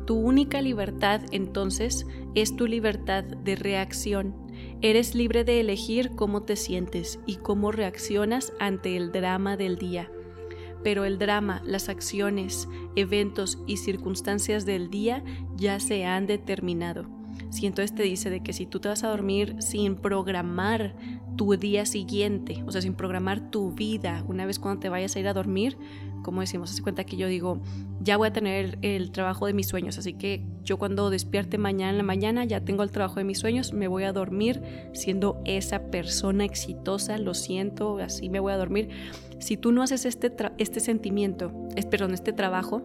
Tu 0.06 0.16
única 0.16 0.62
libertad 0.62 1.22
entonces 1.32 2.06
es 2.34 2.56
tu 2.56 2.66
libertad 2.66 3.24
de 3.24 3.56
reacción. 3.56 4.36
Eres 4.82 5.16
libre 5.16 5.44
de 5.44 5.60
elegir 5.60 6.12
cómo 6.16 6.44
te 6.44 6.56
sientes 6.56 7.20
y 7.26 7.36
cómo 7.36 7.72
reaccionas 7.72 8.54
ante 8.60 8.96
el 8.96 9.12
drama 9.12 9.58
del 9.58 9.78
día 9.78 10.10
pero 10.88 11.04
el 11.04 11.20
drama, 11.20 11.62
las 11.66 11.90
acciones, 11.90 12.70
eventos 12.96 13.60
y 13.68 13.76
circunstancias 13.76 14.66
del 14.66 14.90
día 14.90 15.22
ya 15.58 15.82
se 15.82 16.06
han 16.06 16.28
determinado. 16.28 17.10
Si 17.50 17.66
entonces 17.66 17.94
te 17.94 18.04
dice 18.04 18.30
de 18.30 18.42
que 18.42 18.54
si 18.54 18.66
tú 18.66 18.80
te 18.80 18.88
vas 18.88 19.04
a 19.04 19.10
dormir 19.10 19.58
sin 19.60 19.98
programar 19.98 20.96
tu 21.38 21.56
día 21.56 21.86
siguiente, 21.86 22.64
o 22.66 22.72
sea, 22.72 22.82
sin 22.82 22.96
programar 22.96 23.52
tu 23.52 23.72
vida, 23.72 24.24
una 24.28 24.46
vez 24.46 24.60
cuando 24.60 24.82
te 24.82 24.90
vayas 24.90 25.16
a 25.16 25.20
ir 25.20 25.28
a 25.28 25.34
dormir, 25.34 25.78
como 26.24 26.42
decimos, 26.42 26.72
hace 26.72 26.82
cuenta 26.82 27.06
que 27.06 27.16
yo 27.16 27.28
digo, 27.28 27.62
ya 28.02 28.18
voy 28.18 28.28
a 28.28 28.34
tener 28.34 28.78
el 28.82 29.12
trabajo 29.12 29.46
de 29.46 29.54
mis 29.54 29.68
sueños, 29.68 29.98
así 29.98 30.14
que 30.14 30.44
yo 30.64 30.78
cuando 30.78 31.10
despierte 31.10 31.58
mañana 31.58 31.92
en 31.92 31.98
la 31.98 32.04
mañana 32.04 32.44
ya 32.44 32.66
tengo 32.66 32.84
el 32.84 32.92
trabajo 32.92 33.16
de 33.16 33.24
mis 33.24 33.40
sueños, 33.40 33.72
me 33.72 33.88
voy 33.88 34.04
a 34.04 34.12
dormir 34.12 34.62
siendo 34.94 35.42
esa 35.46 35.84
persona 35.92 36.44
exitosa, 36.44 37.18
lo 37.18 37.34
siento, 37.34 37.98
así 38.00 38.30
me 38.30 38.40
voy 38.40 38.52
a 38.52 38.58
dormir. 38.58 38.90
Si 39.40 39.56
tú 39.56 39.72
no 39.72 39.84
haces 39.84 40.06
este, 40.06 40.34
este 40.58 40.80
sentimiento, 40.80 41.54
es, 41.76 41.86
perdón, 41.86 42.14
este 42.14 42.34
trabajo, 42.34 42.84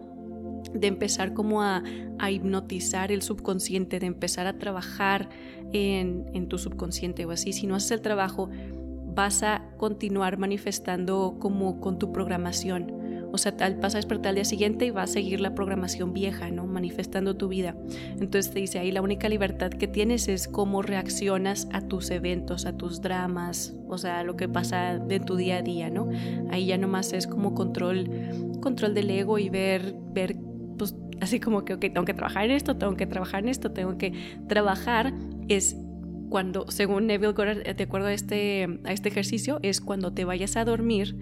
de 0.73 0.87
empezar 0.87 1.33
como 1.33 1.61
a, 1.61 1.83
hipnotizar 2.29 3.11
el 3.11 3.21
subconsciente, 3.21 3.99
de 3.99 4.05
empezar 4.05 4.47
a 4.47 4.57
trabajar 4.57 5.29
en, 5.73 6.47
tu 6.47 6.57
subconsciente 6.57 7.25
o 7.25 7.31
así. 7.31 7.53
Si 7.53 7.67
no 7.67 7.75
haces 7.75 7.91
el 7.91 8.01
trabajo, 8.01 8.49
vas 9.15 9.43
a 9.43 9.63
continuar 9.77 10.37
manifestando 10.37 11.37
como 11.39 11.79
con 11.79 11.99
tu 11.99 12.11
programación. 12.11 13.03
O 13.31 13.39
sea, 13.39 13.55
vas 13.81 13.95
a 13.95 13.97
despertar 13.97 14.29
al 14.29 14.35
día 14.35 14.45
siguiente 14.45 14.85
y 14.85 14.91
vas 14.91 15.09
a 15.09 15.13
seguir 15.13 15.41
la 15.41 15.55
programación 15.55 16.13
vieja, 16.13 16.51
¿no? 16.51 16.67
Manifestando 16.67 17.35
tu 17.35 17.47
vida. 17.47 17.75
Entonces 18.19 18.51
te 18.51 18.59
dice 18.59 18.77
ahí, 18.77 18.91
la 18.91 19.01
única 19.01 19.27
libertad 19.27 19.71
que 19.71 19.87
tienes 19.87 20.27
es 20.27 20.47
cómo 20.47 20.83
reaccionas 20.83 21.67
a 21.73 21.81
tus 21.81 22.11
eventos, 22.11 22.67
a 22.67 22.77
tus 22.77 23.01
dramas, 23.01 23.73
o 23.87 23.97
sea, 23.97 24.23
lo 24.23 24.35
que 24.35 24.47
pasa 24.47 24.99
de 24.99 25.19
tu 25.19 25.35
día 25.35 25.57
a 25.57 25.61
día, 25.63 25.89
¿no? 25.89 26.09
Ahí 26.51 26.67
ya 26.67 26.77
nomás 26.77 27.11
es 27.11 27.25
como 27.25 27.55
control, 27.55 28.07
control 28.61 28.93
del 28.93 29.09
ego 29.09 29.39
y 29.39 29.49
ver, 29.49 29.95
ver 30.11 30.35
pues 30.77 30.95
así 31.19 31.39
como 31.39 31.65
que, 31.65 31.73
ok, 31.73 31.81
tengo 31.81 32.05
que 32.05 32.13
trabajar 32.13 32.45
en 32.45 32.51
esto, 32.51 32.77
tengo 32.77 32.95
que 32.95 33.07
trabajar 33.07 33.43
en 33.43 33.49
esto, 33.49 33.71
tengo 33.71 33.97
que 33.97 34.13
trabajar 34.47 35.13
es 35.55 35.75
cuando, 36.29 36.65
según 36.69 37.07
Neville 37.07 37.33
Goddard, 37.33 37.67
eh, 37.67 37.73
de 37.73 37.83
acuerdo 37.83 38.07
a 38.07 38.13
este, 38.13 38.79
a 38.83 38.93
este 38.93 39.09
ejercicio, 39.09 39.59
es 39.61 39.81
cuando 39.81 40.13
te 40.13 40.25
vayas 40.25 40.57
a 40.57 40.65
dormir, 40.65 41.15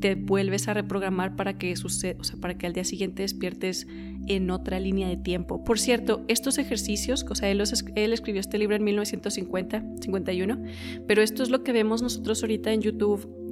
te 0.00 0.14
vuelves 0.14 0.68
a 0.68 0.74
reprogramar 0.74 1.36
para 1.36 1.56
que 1.56 1.74
suceda, 1.76 2.18
o 2.20 2.24
sea, 2.24 2.38
para 2.40 2.58
que 2.58 2.66
al 2.66 2.72
día 2.72 2.84
siguiente 2.84 3.22
despiertes 3.22 3.86
en 4.26 4.50
otra 4.50 4.80
línea 4.80 5.08
de 5.08 5.16
tiempo. 5.16 5.64
Por 5.64 5.78
cierto, 5.78 6.24
estos 6.28 6.58
ejercicios, 6.58 7.24
o 7.28 7.34
sea, 7.34 7.50
él, 7.50 7.62
él 7.94 8.12
escribió 8.12 8.40
este 8.40 8.58
libro 8.58 8.76
en 8.76 8.84
1950, 8.84 9.84
51, 10.00 10.62
pero 11.06 11.22
esto 11.22 11.42
es 11.42 11.50
lo 11.50 11.62
que 11.62 11.72
vemos 11.72 12.02
nosotros 12.02 12.42
ahorita 12.42 12.72
en 12.72 12.82
YouTube 12.82 13.46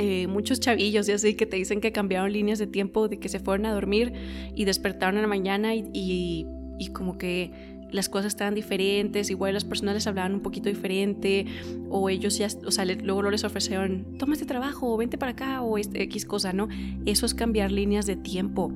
eh, 0.00 0.28
muchos 0.28 0.60
chavillos 0.60 1.08
y 1.08 1.12
así 1.12 1.34
que 1.34 1.44
te 1.44 1.56
dicen 1.56 1.80
que 1.80 1.90
cambiaron 1.90 2.32
líneas 2.32 2.60
de 2.60 2.68
tiempo, 2.68 3.08
de 3.08 3.18
que 3.18 3.28
se 3.28 3.40
fueron 3.40 3.66
a 3.66 3.72
dormir 3.72 4.12
y 4.54 4.64
despertaron 4.64 5.16
en 5.16 5.22
la 5.22 5.28
mañana 5.28 5.74
y, 5.74 6.46
como 6.92 7.18
que 7.18 7.50
las 7.90 8.08
cosas 8.08 8.26
estaban 8.26 8.54
diferentes, 8.54 9.30
igual 9.30 9.54
las 9.54 9.64
personas 9.64 9.94
les 9.94 10.06
hablaban 10.06 10.34
un 10.34 10.40
poquito 10.40 10.68
diferente, 10.68 11.46
o 11.90 12.08
ellos 12.10 12.38
ya, 12.38 12.48
o 12.66 12.70
sea, 12.70 12.84
luego 12.84 13.30
les 13.30 13.44
ofrecieron, 13.44 14.18
toma 14.18 14.34
este 14.34 14.46
trabajo, 14.46 14.92
o 14.92 14.96
vente 14.96 15.18
para 15.18 15.32
acá, 15.32 15.62
o 15.62 15.78
este 15.78 16.02
X 16.02 16.24
cosa, 16.24 16.52
¿no? 16.52 16.68
Eso 17.06 17.26
es 17.26 17.34
cambiar 17.34 17.72
líneas 17.72 18.06
de 18.06 18.16
tiempo. 18.16 18.72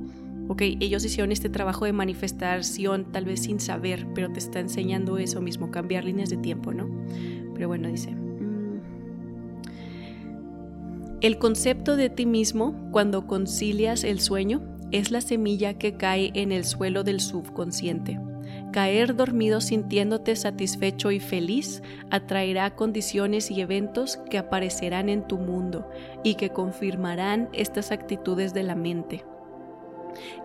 Ok, 0.49 0.63
ellos 0.63 1.05
hicieron 1.05 1.33
este 1.33 1.49
trabajo 1.49 1.85
de 1.85 1.93
manifestación 1.93 3.13
tal 3.13 3.25
vez 3.25 3.43
sin 3.43 3.61
saber, 3.61 4.07
pero 4.15 4.31
te 4.33 4.39
está 4.39 4.61
enseñando 4.61 5.19
eso 5.19 5.41
mismo, 5.41 5.71
cambiar 5.71 6.05
líneas 6.05 6.31
de 6.31 6.37
tiempo, 6.37 6.73
¿no? 6.73 6.89
Pero 7.55 7.69
bueno, 7.69 7.89
dice, 7.89 8.15
el 11.21 11.39
concepto 11.39 11.97
de 11.97 12.11
ti 12.11 12.27
mismo, 12.27 12.75
cuando 12.91 13.29
concilias 13.29 14.03
el 14.03 14.19
sueño, 14.19 14.61
es 14.91 15.11
la 15.11 15.21
semilla 15.21 15.75
que 15.75 15.97
cae 15.97 16.33
en 16.35 16.51
el 16.51 16.65
suelo 16.65 17.05
del 17.05 17.21
subconsciente. 17.21 18.19
Caer 18.73 19.15
dormido 19.15 19.61
sintiéndote 19.61 20.35
satisfecho 20.35 21.11
y 21.11 21.21
feliz 21.21 21.83
atraerá 22.11 22.75
condiciones 22.75 23.51
y 23.51 23.61
eventos 23.61 24.17
que 24.31 24.39
aparecerán 24.39 25.09
en 25.09 25.27
tu 25.27 25.39
mundo 25.39 25.89
y 26.25 26.37
que 26.37 26.51
confirmarán 26.51 27.49
estas 27.53 27.93
actitudes 27.93 28.55
de 28.55 28.63
la 28.63 28.75
mente. 28.75 29.25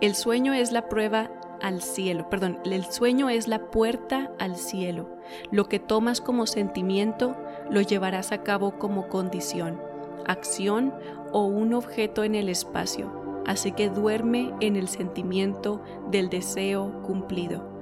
El 0.02 0.14
sueño 0.16 0.54
es 0.54 0.72
la 0.72 0.90
prueba 0.90 1.32
al 1.62 1.82
cielo, 1.82 2.30
perdón, 2.30 2.60
el 2.66 2.86
sueño 2.86 3.30
es 3.30 3.48
la 3.48 3.72
puerta 3.72 4.32
al 4.40 4.58
cielo. 4.58 5.18
Lo 5.52 5.68
que 5.68 5.80
tomas 5.80 6.22
como 6.22 6.46
sentimiento 6.46 7.36
lo 7.72 7.82
llevarás 7.82 8.32
a 8.32 8.44
cabo 8.44 8.78
como 8.78 9.08
condición 9.08 9.80
acción 10.28 10.94
o 11.32 11.46
un 11.46 11.74
objeto 11.74 12.24
en 12.24 12.36
el 12.36 12.50
espacio, 12.50 13.42
así 13.48 13.72
que 13.72 13.90
duerme 13.90 14.54
en 14.60 14.76
el 14.76 14.88
sentimiento 14.88 15.82
del 16.12 16.30
deseo 16.30 17.02
cumplido. 17.04 17.77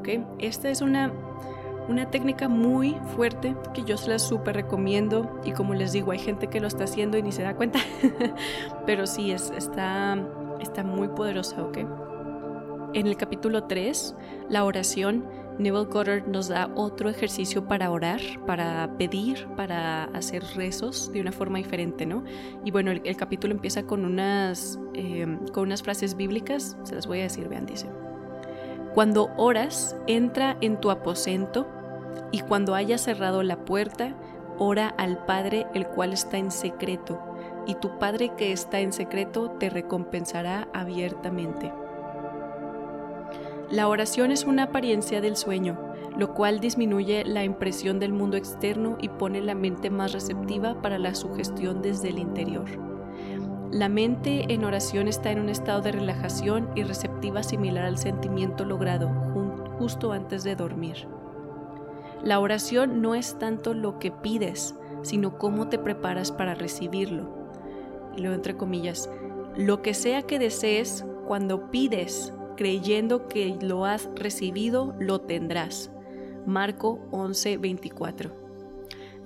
¿Ok? 0.00 0.08
Esta 0.38 0.70
es 0.70 0.80
una, 0.80 1.12
una 1.88 2.10
técnica 2.10 2.48
muy 2.48 2.96
fuerte 3.14 3.54
que 3.74 3.84
yo 3.84 3.96
se 3.98 4.08
la 4.08 4.18
súper 4.18 4.56
recomiendo 4.56 5.40
y 5.44 5.52
como 5.52 5.74
les 5.74 5.92
digo, 5.92 6.12
hay 6.12 6.18
gente 6.18 6.46
que 6.46 6.58
lo 6.58 6.66
está 6.66 6.84
haciendo 6.84 7.18
y 7.18 7.22
ni 7.22 7.32
se 7.32 7.42
da 7.42 7.54
cuenta, 7.54 7.80
pero 8.86 9.06
sí, 9.06 9.30
es, 9.30 9.52
está, 9.56 10.18
está 10.60 10.84
muy 10.84 11.08
poderosa, 11.08 11.62
¿ok? 11.62 11.78
En 12.94 13.06
el 13.06 13.16
capítulo 13.16 13.64
3, 13.64 14.16
la 14.48 14.64
oración 14.64 15.24
Neville 15.58 15.84
Goddard 15.84 16.26
nos 16.26 16.48
da 16.48 16.70
otro 16.74 17.10
ejercicio 17.10 17.68
para 17.68 17.90
orar, 17.90 18.20
para 18.46 18.96
pedir, 18.96 19.46
para 19.56 20.04
hacer 20.04 20.42
rezos 20.56 21.12
de 21.12 21.20
una 21.20 21.32
forma 21.32 21.58
diferente, 21.58 22.06
¿no? 22.06 22.24
Y 22.64 22.70
bueno, 22.70 22.90
el, 22.90 23.16
capítulo 23.16 23.54
empieza 23.54 23.82
con 23.82 24.04
unas, 24.06 24.80
eh, 24.94 25.38
con 25.52 25.64
unas 25.64 25.82
frases 25.82 26.16
bíblicas, 26.16 26.78
se 26.84 26.94
las 26.94 27.06
voy 27.06 27.20
a 27.20 27.24
decir, 27.24 27.46
vean, 27.48 27.66
dice. 27.66 27.88
Cuando 28.94 29.30
oras, 29.36 29.96
entra 30.08 30.56
en 30.60 30.80
tu 30.80 30.90
aposento 30.90 31.68
y 32.32 32.40
cuando 32.40 32.74
hayas 32.74 33.00
cerrado 33.02 33.44
la 33.44 33.64
puerta, 33.64 34.14
ora 34.58 34.88
al 34.88 35.24
Padre 35.26 35.66
el 35.74 35.86
cual 35.86 36.12
está 36.12 36.38
en 36.38 36.50
secreto, 36.50 37.20
y 37.66 37.76
tu 37.76 37.98
Padre 37.98 38.32
que 38.36 38.52
está 38.52 38.80
en 38.80 38.92
secreto 38.92 39.50
te 39.58 39.70
recompensará 39.70 40.68
abiertamente. 40.74 41.72
La 43.70 43.86
oración 43.86 44.32
es 44.32 44.44
una 44.44 44.64
apariencia 44.64 45.20
del 45.20 45.36
sueño, 45.36 45.78
lo 46.16 46.34
cual 46.34 46.58
disminuye 46.58 47.24
la 47.24 47.44
impresión 47.44 48.00
del 48.00 48.12
mundo 48.12 48.36
externo 48.36 48.98
y 49.00 49.08
pone 49.08 49.40
la 49.40 49.54
mente 49.54 49.90
más 49.90 50.12
receptiva 50.12 50.82
para 50.82 50.98
la 50.98 51.14
sugestión 51.14 51.80
desde 51.80 52.08
el 52.08 52.18
interior. 52.18 52.89
La 53.70 53.88
mente 53.88 54.52
en 54.52 54.64
oración 54.64 55.06
está 55.06 55.30
en 55.30 55.38
un 55.38 55.48
estado 55.48 55.80
de 55.80 55.92
relajación 55.92 56.70
y 56.74 56.82
receptiva 56.82 57.44
similar 57.44 57.84
al 57.84 57.98
sentimiento 57.98 58.64
logrado 58.64 59.08
justo 59.78 60.12
antes 60.12 60.42
de 60.42 60.56
dormir. 60.56 61.06
La 62.22 62.40
oración 62.40 63.00
no 63.00 63.14
es 63.14 63.38
tanto 63.38 63.72
lo 63.72 63.98
que 63.98 64.10
pides, 64.10 64.74
sino 65.02 65.38
cómo 65.38 65.68
te 65.68 65.78
preparas 65.78 66.32
para 66.32 66.54
recibirlo. 66.54 67.30
Y 68.16 68.20
luego 68.20 68.34
entre 68.34 68.56
comillas, 68.56 69.08
lo 69.56 69.82
que 69.82 69.94
sea 69.94 70.22
que 70.22 70.38
desees, 70.38 71.06
cuando 71.26 71.70
pides, 71.70 72.34
creyendo 72.56 73.28
que 73.28 73.56
lo 73.62 73.86
has 73.86 74.10
recibido, 74.16 74.94
lo 74.98 75.20
tendrás. 75.20 75.90
Marco 76.44 76.98
11, 77.12 77.56
24. 77.56 78.32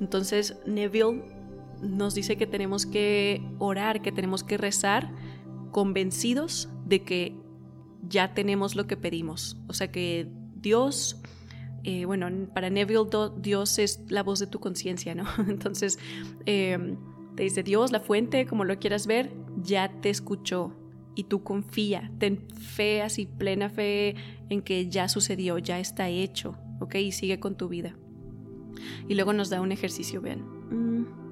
Entonces 0.00 0.58
Neville 0.66 1.33
nos 1.83 2.14
dice 2.14 2.37
que 2.37 2.47
tenemos 2.47 2.87
que 2.87 3.43
orar, 3.59 4.02
que 4.02 4.12
tenemos 4.12 4.45
que 4.45 4.57
rezar 4.57 5.12
convencidos 5.71 6.69
de 6.87 7.02
que 7.02 7.37
ya 8.09 8.35
tenemos 8.35 8.76
lo 8.76 8.87
que 8.87 8.97
pedimos. 8.97 9.57
O 9.69 9.73
sea 9.73 9.90
que 9.90 10.28
Dios, 10.54 11.21
eh, 11.83 12.04
bueno, 12.04 12.28
para 12.54 12.71
Neville 12.71 13.09
Dios 13.38 13.78
es 13.78 14.00
la 14.09 14.23
voz 14.23 14.38
de 14.38 14.47
tu 14.47 14.61
conciencia, 14.61 15.14
¿no? 15.14 15.25
Entonces 15.49 15.99
eh, 16.47 16.97
te 17.37 17.43
dice 17.43 17.62
Dios, 17.62 17.93
la 17.93 18.00
fuente, 18.00 18.47
como 18.47 18.64
lo 18.64 18.78
quieras 18.78 19.07
ver, 19.07 19.33
ya 19.62 19.88
te 20.00 20.11
escuchó, 20.11 20.73
y 21.14 21.25
tú 21.25 21.43
confía, 21.43 22.11
ten 22.19 22.49
fe 22.50 23.02
así, 23.02 23.26
plena 23.26 23.71
fe 23.71 24.16
en 24.49 24.62
que 24.62 24.88
ya 24.88 25.09
sucedió, 25.09 25.59
ya 25.59 25.78
está 25.78 26.09
hecho, 26.09 26.57
¿ok? 26.81 26.97
Y 26.97 27.12
sigue 27.12 27.38
con 27.38 27.57
tu 27.57 27.69
vida. 27.69 27.97
Y 29.09 29.14
luego 29.14 29.33
nos 29.33 29.50
da 29.50 29.61
un 29.61 29.73
ejercicio, 29.73 30.21
vean. 30.21 30.40
Mm, 30.71 31.24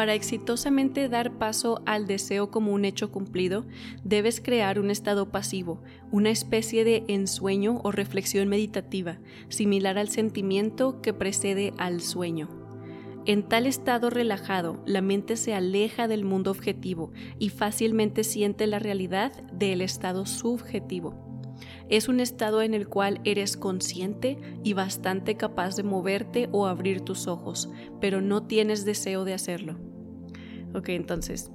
para 0.00 0.14
exitosamente 0.14 1.10
dar 1.10 1.36
paso 1.36 1.82
al 1.84 2.06
deseo 2.06 2.50
como 2.50 2.72
un 2.72 2.86
hecho 2.86 3.12
cumplido, 3.12 3.66
debes 4.02 4.40
crear 4.40 4.80
un 4.80 4.90
estado 4.90 5.30
pasivo, 5.30 5.82
una 6.10 6.30
especie 6.30 6.84
de 6.84 7.04
ensueño 7.08 7.82
o 7.84 7.92
reflexión 7.92 8.48
meditativa, 8.48 9.18
similar 9.50 9.98
al 9.98 10.08
sentimiento 10.08 11.02
que 11.02 11.12
precede 11.12 11.74
al 11.76 12.00
sueño. 12.00 12.48
En 13.26 13.46
tal 13.46 13.66
estado 13.66 14.08
relajado, 14.08 14.82
la 14.86 15.02
mente 15.02 15.36
se 15.36 15.52
aleja 15.52 16.08
del 16.08 16.24
mundo 16.24 16.50
objetivo 16.50 17.12
y 17.38 17.50
fácilmente 17.50 18.24
siente 18.24 18.66
la 18.66 18.78
realidad 18.78 19.34
del 19.52 19.82
estado 19.82 20.24
subjetivo. 20.24 21.52
Es 21.90 22.08
un 22.08 22.20
estado 22.20 22.62
en 22.62 22.72
el 22.72 22.88
cual 22.88 23.20
eres 23.24 23.58
consciente 23.58 24.38
y 24.64 24.72
bastante 24.72 25.36
capaz 25.36 25.76
de 25.76 25.82
moverte 25.82 26.48
o 26.52 26.66
abrir 26.66 27.02
tus 27.02 27.26
ojos, 27.26 27.68
pero 28.00 28.22
no 28.22 28.44
tienes 28.44 28.86
deseo 28.86 29.26
de 29.26 29.34
hacerlo. 29.34 29.89
Ok, 30.74 30.90
entonces, 30.90 31.50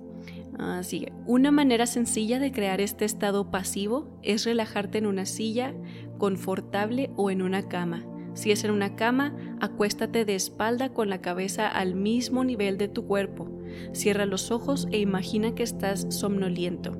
uh, 0.59 0.83
sigue. 0.83 1.13
Una 1.25 1.51
manera 1.51 1.85
sencilla 1.85 2.39
de 2.39 2.51
crear 2.51 2.81
este 2.81 3.05
estado 3.05 3.51
pasivo 3.51 4.19
es 4.23 4.45
relajarte 4.45 4.97
en 4.97 5.05
una 5.05 5.25
silla 5.25 5.73
confortable 6.17 7.11
o 7.15 7.31
en 7.31 7.41
una 7.41 7.67
cama 7.67 8.05
si 8.35 8.51
es 8.51 8.65
en 8.65 8.71
una 8.71 8.97
cama, 8.97 9.33
acuéstate 9.61 10.25
de 10.25 10.35
espalda 10.35 10.89
con 10.89 11.09
la 11.09 11.21
cabeza 11.21 11.69
al 11.69 11.95
mismo 11.95 12.43
nivel 12.43 12.77
de 12.77 12.89
tu 12.89 13.07
cuerpo. 13.07 13.49
Cierra 13.93 14.25
los 14.25 14.51
ojos 14.51 14.87
e 14.91 14.99
imagina 14.99 15.55
que 15.55 15.63
estás 15.63 16.05
somnoliento. 16.09 16.91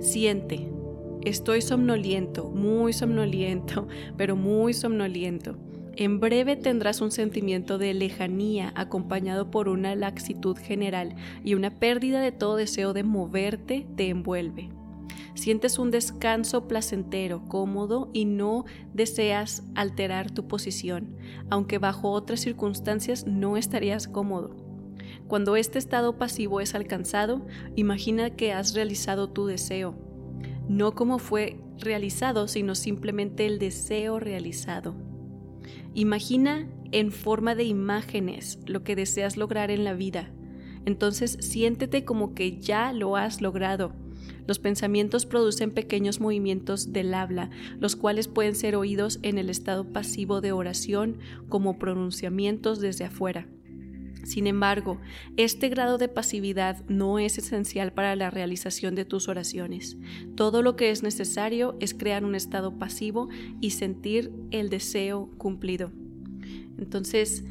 Siente, 0.00 0.70
estoy 1.22 1.62
somnoliento, 1.62 2.50
muy 2.50 2.92
somnoliento, 2.92 3.88
pero 4.18 4.36
muy 4.36 4.74
somnoliento. 4.74 5.56
En 5.94 6.20
breve 6.20 6.56
tendrás 6.56 7.02
un 7.02 7.10
sentimiento 7.10 7.76
de 7.76 7.92
lejanía 7.92 8.72
acompañado 8.76 9.50
por 9.50 9.68
una 9.68 9.94
laxitud 9.94 10.56
general 10.56 11.14
y 11.44 11.54
una 11.54 11.70
pérdida 11.70 12.20
de 12.20 12.32
todo 12.32 12.56
deseo 12.56 12.94
de 12.94 13.02
moverte 13.02 13.86
te 13.94 14.08
envuelve. 14.08 14.70
Sientes 15.34 15.78
un 15.78 15.90
descanso 15.90 16.66
placentero, 16.66 17.44
cómodo 17.46 18.08
y 18.14 18.24
no 18.24 18.64
deseas 18.94 19.64
alterar 19.74 20.30
tu 20.30 20.48
posición, 20.48 21.16
aunque 21.50 21.76
bajo 21.76 22.10
otras 22.10 22.40
circunstancias 22.40 23.26
no 23.26 23.58
estarías 23.58 24.08
cómodo. 24.08 24.56
Cuando 25.28 25.56
este 25.56 25.78
estado 25.78 26.16
pasivo 26.16 26.60
es 26.60 26.74
alcanzado, 26.74 27.46
imagina 27.76 28.30
que 28.30 28.52
has 28.52 28.74
realizado 28.74 29.28
tu 29.28 29.46
deseo, 29.46 29.94
no 30.68 30.94
como 30.94 31.18
fue 31.18 31.58
realizado, 31.78 32.48
sino 32.48 32.74
simplemente 32.74 33.44
el 33.44 33.58
deseo 33.58 34.20
realizado. 34.20 35.11
Imagina 35.94 36.68
en 36.90 37.12
forma 37.12 37.54
de 37.54 37.64
imágenes 37.64 38.58
lo 38.66 38.82
que 38.84 38.96
deseas 38.96 39.36
lograr 39.36 39.70
en 39.70 39.84
la 39.84 39.94
vida. 39.94 40.30
Entonces 40.84 41.38
siéntete 41.40 42.04
como 42.04 42.34
que 42.34 42.58
ya 42.58 42.92
lo 42.92 43.16
has 43.16 43.40
logrado 43.40 43.94
los 44.46 44.58
pensamientos 44.58 45.26
producen 45.26 45.70
pequeños 45.70 46.20
movimientos 46.20 46.92
del 46.92 47.14
habla, 47.14 47.50
los 47.78 47.96
cuales 47.96 48.28
pueden 48.28 48.54
ser 48.54 48.74
oídos 48.74 49.18
en 49.22 49.38
el 49.38 49.50
estado 49.50 49.84
pasivo 49.84 50.40
de 50.40 50.52
oración 50.52 51.18
como 51.48 51.78
pronunciamientos 51.78 52.80
desde 52.80 53.04
afuera. 53.04 53.46
Sin 54.22 54.46
embargo, 54.46 54.98
este 55.36 55.68
grado 55.68 55.98
de 55.98 56.08
pasividad 56.08 56.84
no 56.88 57.18
es 57.18 57.38
esencial 57.38 57.92
para 57.92 58.14
la 58.16 58.30
realización 58.30 58.94
de 58.94 59.04
tus 59.04 59.28
oraciones. 59.28 59.96
Todo 60.36 60.62
lo 60.62 60.76
que 60.76 60.90
es 60.90 61.02
necesario 61.02 61.76
es 61.80 61.94
crear 61.94 62.24
un 62.24 62.34
estado 62.34 62.78
pasivo 62.78 63.28
y 63.60 63.70
sentir 63.70 64.32
el 64.50 64.70
deseo 64.70 65.30
cumplido. 65.38 65.90
Entonces, 66.78 67.44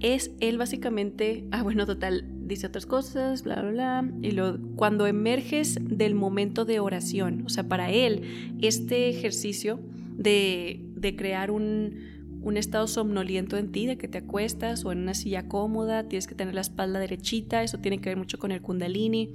es 0.00 0.32
él 0.40 0.58
básicamente, 0.58 1.44
ah 1.50 1.62
bueno, 1.62 1.86
total, 1.86 2.24
dice 2.46 2.66
otras 2.66 2.86
cosas, 2.86 3.44
bla, 3.44 3.60
bla, 3.62 3.70
bla. 3.70 4.10
Y 4.22 4.32
lo, 4.32 4.58
cuando 4.76 5.06
emerges 5.06 5.78
del 5.80 6.14
momento 6.14 6.64
de 6.64 6.80
oración, 6.80 7.44
o 7.46 7.48
sea, 7.48 7.68
para 7.68 7.90
él, 7.90 8.56
este 8.60 9.08
ejercicio 9.08 9.80
de, 10.16 10.80
de 10.94 11.16
crear 11.16 11.50
un, 11.50 12.09
un 12.42 12.56
estado 12.56 12.86
somnoliento 12.86 13.56
en 13.56 13.70
ti, 13.72 13.86
de 13.86 13.98
que 13.98 14.08
te 14.08 14.18
acuestas 14.18 14.84
o 14.84 14.92
en 14.92 14.98
una 14.98 15.14
silla 15.14 15.48
cómoda, 15.48 16.08
tienes 16.08 16.26
que 16.26 16.34
tener 16.34 16.54
la 16.54 16.60
espalda 16.62 16.98
derechita, 16.98 17.62
eso 17.62 17.78
tiene 17.78 18.00
que 18.00 18.10
ver 18.10 18.16
mucho 18.16 18.38
con 18.38 18.52
el 18.52 18.62
kundalini, 18.62 19.30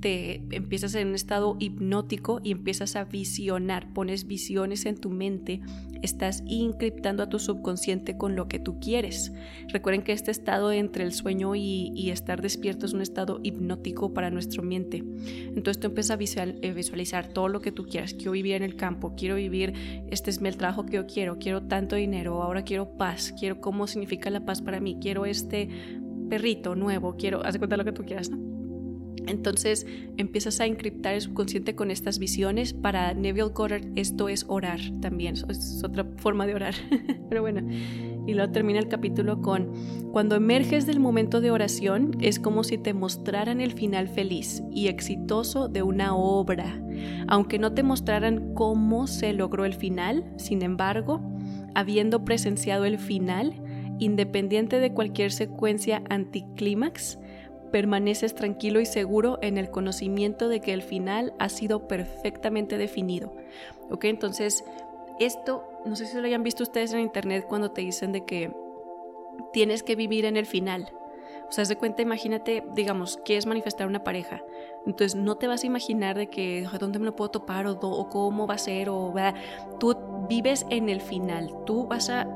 te 0.00 0.42
empiezas 0.50 0.94
en 0.94 1.08
un 1.08 1.14
estado 1.14 1.56
hipnótico 1.58 2.40
y 2.42 2.52
empiezas 2.52 2.96
a 2.96 3.04
visionar, 3.04 3.92
pones 3.92 4.26
visiones 4.26 4.86
en 4.86 4.96
tu 4.96 5.10
mente, 5.10 5.60
estás 6.02 6.42
encriptando 6.46 7.22
a 7.22 7.28
tu 7.28 7.38
subconsciente 7.38 8.16
con 8.16 8.36
lo 8.36 8.48
que 8.48 8.58
tú 8.58 8.78
quieres. 8.78 9.32
Recuerden 9.68 10.02
que 10.02 10.12
este 10.12 10.30
estado 10.30 10.70
entre 10.72 11.04
el 11.04 11.12
sueño 11.12 11.54
y, 11.54 12.08
estar 12.08 12.40
despierto 12.40 12.86
es 12.86 12.94
un 12.94 13.02
estado 13.02 13.38
hipnótico 13.42 14.14
para 14.14 14.30
nuestra 14.30 14.62
mente. 14.62 15.04
Entonces 15.54 15.78
tú 15.78 15.88
empiezas 15.88 16.18
a 16.18 16.44
eh, 16.44 16.72
visualizar 16.72 17.28
todo 17.28 17.48
lo 17.48 17.60
que 17.60 17.70
tú 17.70 17.86
quieras. 17.86 18.14
Quiero 18.14 18.32
vivir 18.32 18.54
en 18.54 18.62
el 18.62 18.76
campo, 18.76 19.14
quiero 19.14 19.34
vivir, 19.34 19.74
este 20.10 20.30
es 20.30 20.40
el 20.40 20.56
trabajo 20.56 20.86
que 20.86 20.96
yo 20.96 21.06
quiero, 21.06 21.38
quiero 21.38 21.62
tanto 21.64 21.96
dinero, 21.96 22.42
ahora 22.42 22.62
quiero 22.62 22.96
paz, 22.96 23.34
quiero 23.38 23.60
cómo 23.60 23.86
significa 23.86 24.30
la 24.30 24.44
paz 24.44 24.62
para 24.62 24.80
mí, 24.80 24.96
quiero 25.00 25.26
este 25.26 25.68
perrito 26.30 26.74
nuevo, 26.74 27.16
quiero, 27.16 27.44
haz 27.44 27.54
de 27.54 27.58
cuenta 27.58 27.76
lo 27.76 27.84
que 27.84 27.92
tú 27.92 28.04
quieras. 28.04 28.30
Entonces 29.28 29.86
empiezas 30.16 30.60
a 30.60 30.66
encriptar 30.66 31.14
el 31.14 31.20
subconsciente 31.20 31.74
con 31.74 31.90
estas 31.90 32.18
visiones. 32.18 32.72
Para 32.72 33.14
Neville 33.14 33.50
Goddard 33.54 33.86
esto 33.96 34.28
es 34.28 34.44
orar 34.48 34.80
también, 35.00 35.34
es 35.48 35.82
otra 35.84 36.06
forma 36.16 36.46
de 36.46 36.54
orar. 36.54 36.74
Pero 37.28 37.42
bueno, 37.42 37.62
y 38.26 38.34
luego 38.34 38.52
termina 38.52 38.78
el 38.78 38.88
capítulo 38.88 39.40
con, 39.40 39.72
cuando 40.12 40.36
emerges 40.36 40.86
del 40.86 41.00
momento 41.00 41.40
de 41.40 41.50
oración 41.50 42.16
es 42.20 42.38
como 42.38 42.64
si 42.64 42.76
te 42.78 42.92
mostraran 42.92 43.60
el 43.60 43.72
final 43.72 44.08
feliz 44.08 44.62
y 44.70 44.88
exitoso 44.88 45.68
de 45.68 45.82
una 45.82 46.14
obra. 46.14 46.80
Aunque 47.26 47.58
no 47.58 47.72
te 47.72 47.82
mostraran 47.82 48.54
cómo 48.54 49.06
se 49.06 49.32
logró 49.32 49.64
el 49.64 49.74
final, 49.74 50.30
sin 50.36 50.62
embargo, 50.62 51.22
habiendo 51.74 52.24
presenciado 52.24 52.84
el 52.84 52.98
final, 52.98 53.54
independiente 53.98 54.80
de 54.80 54.92
cualquier 54.92 55.32
secuencia 55.32 56.02
anticlímax, 56.10 57.18
permaneces 57.70 58.34
tranquilo 58.34 58.80
y 58.80 58.86
seguro 58.86 59.38
en 59.42 59.58
el 59.58 59.70
conocimiento 59.70 60.48
de 60.48 60.60
que 60.60 60.72
el 60.72 60.82
final 60.82 61.34
ha 61.38 61.48
sido 61.48 61.88
perfectamente 61.88 62.78
definido. 62.78 63.34
¿Ok? 63.90 64.04
Entonces, 64.04 64.64
esto, 65.18 65.64
no 65.84 65.96
sé 65.96 66.06
si 66.06 66.16
lo 66.16 66.26
hayan 66.26 66.42
visto 66.42 66.62
ustedes 66.62 66.92
en 66.92 67.00
internet 67.00 67.44
cuando 67.48 67.70
te 67.70 67.80
dicen 67.80 68.12
de 68.12 68.24
que 68.24 68.52
tienes 69.52 69.82
que 69.82 69.96
vivir 69.96 70.24
en 70.24 70.36
el 70.36 70.46
final. 70.46 70.92
O 71.48 71.52
sea, 71.52 71.64
de 71.64 71.76
cuenta, 71.76 72.02
imagínate, 72.02 72.62
digamos, 72.74 73.18
quieres 73.24 73.46
manifestar 73.46 73.86
una 73.86 74.04
pareja. 74.04 74.42
Entonces, 74.86 75.14
no 75.14 75.36
te 75.36 75.46
vas 75.46 75.64
a 75.64 75.66
imaginar 75.66 76.16
de 76.16 76.28
que 76.28 76.66
dónde 76.78 76.98
me 76.98 77.06
lo 77.06 77.16
puedo 77.16 77.30
topar 77.30 77.66
o, 77.66 77.72
o 77.72 78.08
cómo 78.08 78.46
va 78.46 78.54
a 78.54 78.58
ser 78.58 78.90
o 78.90 79.14
tú 79.80 79.96
vives 80.28 80.66
en 80.68 80.88
el 80.90 81.00
final. 81.00 81.50
Tú 81.64 81.86
vas 81.86 82.10
a 82.10 82.26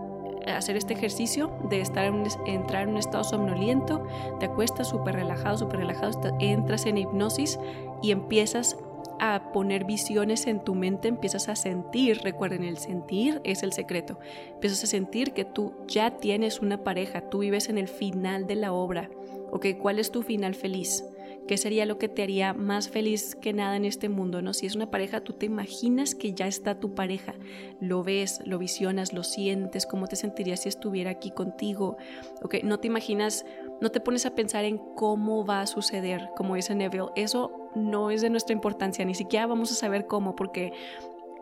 hacer 0.47 0.77
este 0.77 0.95
ejercicio 0.95 1.53
de 1.69 1.81
estar 1.81 2.05
en 2.05 2.25
entrar 2.47 2.85
en 2.85 2.91
un 2.91 2.97
estado 2.97 3.25
somnoliento, 3.25 4.07
te 4.41 4.47
acuestas 4.47 4.89
súper 4.89 5.15
relajado, 5.15 5.59
súper 5.59 5.81
relajado, 5.81 6.37
entras 6.41 6.87
en 6.87 6.99
hipnosis 6.99 7.59
y 8.03 8.11
empiezas 8.11 8.77
a 9.19 9.53
poner 9.53 9.85
visiones 9.85 10.49
en 10.49 10.65
tu 10.65 10.75
mente, 10.75 11.09
empiezas 11.09 11.49
a 11.49 11.55
sentir, 11.55 12.23
recuerden, 12.23 12.65
el 12.65 12.79
sentir 12.79 13.41
es 13.45 13.63
el 13.63 13.73
secreto, 13.73 14.19
empiezas 14.55 14.83
a 14.83 14.89
sentir 14.89 15.33
que 15.33 15.45
tú 15.45 15.75
ya 15.87 16.19
tienes 16.19 16.61
una 16.61 16.83
pareja, 16.83 17.29
tú 17.31 17.39
vives 17.39 17.69
en 17.69 17.79
el 17.79 17.87
final 17.87 18.49
de 18.49 18.57
la 18.57 18.73
obra, 18.73 19.11
¿ok? 19.53 19.67
¿Cuál 19.81 20.01
es 20.01 20.11
tu 20.11 20.23
final 20.23 20.57
feliz? 20.57 21.05
¿Qué 21.47 21.57
sería 21.57 21.87
lo 21.87 21.99
que 21.99 22.09
te 22.09 22.23
haría 22.23 22.55
más 22.55 22.89
feliz 22.89 23.35
que 23.35 23.53
nada 23.53 23.77
en 23.77 23.85
este 23.85 24.09
mundo? 24.09 24.43
¿no? 24.43 24.53
Si 24.53 24.67
es 24.67 24.77
una 24.77 24.91
pareja, 24.91 25.23
tú 25.23 25.33
te 25.33 25.47
imaginas 25.47 26.15
que 26.15 26.33
ya 26.33 26.47
está 26.47 26.79
tu 26.79 26.95
pareja. 26.95 27.35
Lo 27.81 28.03
ves, 28.03 28.41
lo 28.45 28.59
visionas, 28.59 29.13
lo 29.13 29.25
sientes, 29.25 29.87
cómo 29.87 30.07
te 30.07 30.17
sentirías 30.17 30.63
si 30.63 30.69
estuviera 30.69 31.11
aquí 31.11 31.31
contigo. 31.31 31.97
¿ok? 32.43 32.57
No 32.63 32.79
te 32.79 32.87
imaginas, 32.87 33.45
no 33.81 33.91
te 33.91 34.01
pones 34.01 34.27
a 34.27 34.35
pensar 34.35 34.65
en 34.65 34.79
cómo 34.79 35.45
va 35.45 35.63
a 35.63 35.67
suceder, 35.67 36.31
como 36.37 36.55
dice 36.55 36.75
Neville. 36.75 37.11
Eso 37.17 37.71
no 37.75 38.11
es 38.11 38.21
de 38.21 38.31
nuestra 38.31 38.53
importancia, 38.53 39.05
ni 39.05 39.15
siquiera 39.15 39.47
vamos 39.47 39.73
a 39.73 39.75
saber 39.75 40.07
cómo, 40.07 40.37
porque 40.37 40.73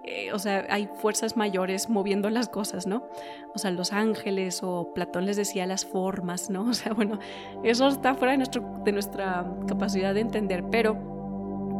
eh, 0.04 0.32
o 0.32 0.38
sea, 0.38 0.66
hay 0.70 0.88
fuerzas 1.00 1.36
mayores 1.36 1.90
moviendo 1.90 2.30
las 2.30 2.48
cosas, 2.48 2.86
¿no? 2.86 3.04
O 3.54 3.58
sea, 3.58 3.70
los 3.70 3.92
ángeles 3.92 4.60
o 4.62 4.92
Platón 4.94 5.26
les 5.26 5.36
decía 5.36 5.66
las 5.66 5.84
formas, 5.84 6.50
¿no? 6.50 6.62
O 6.70 6.74
sea, 6.74 6.92
bueno, 6.92 7.18
eso 7.62 7.88
está 7.88 8.14
fuera 8.14 8.32
de, 8.32 8.38
nuestro, 8.38 8.62
de 8.84 8.92
nuestra 8.92 9.46
capacidad 9.66 10.14
de 10.14 10.20
entender, 10.20 10.64
pero 10.70 10.96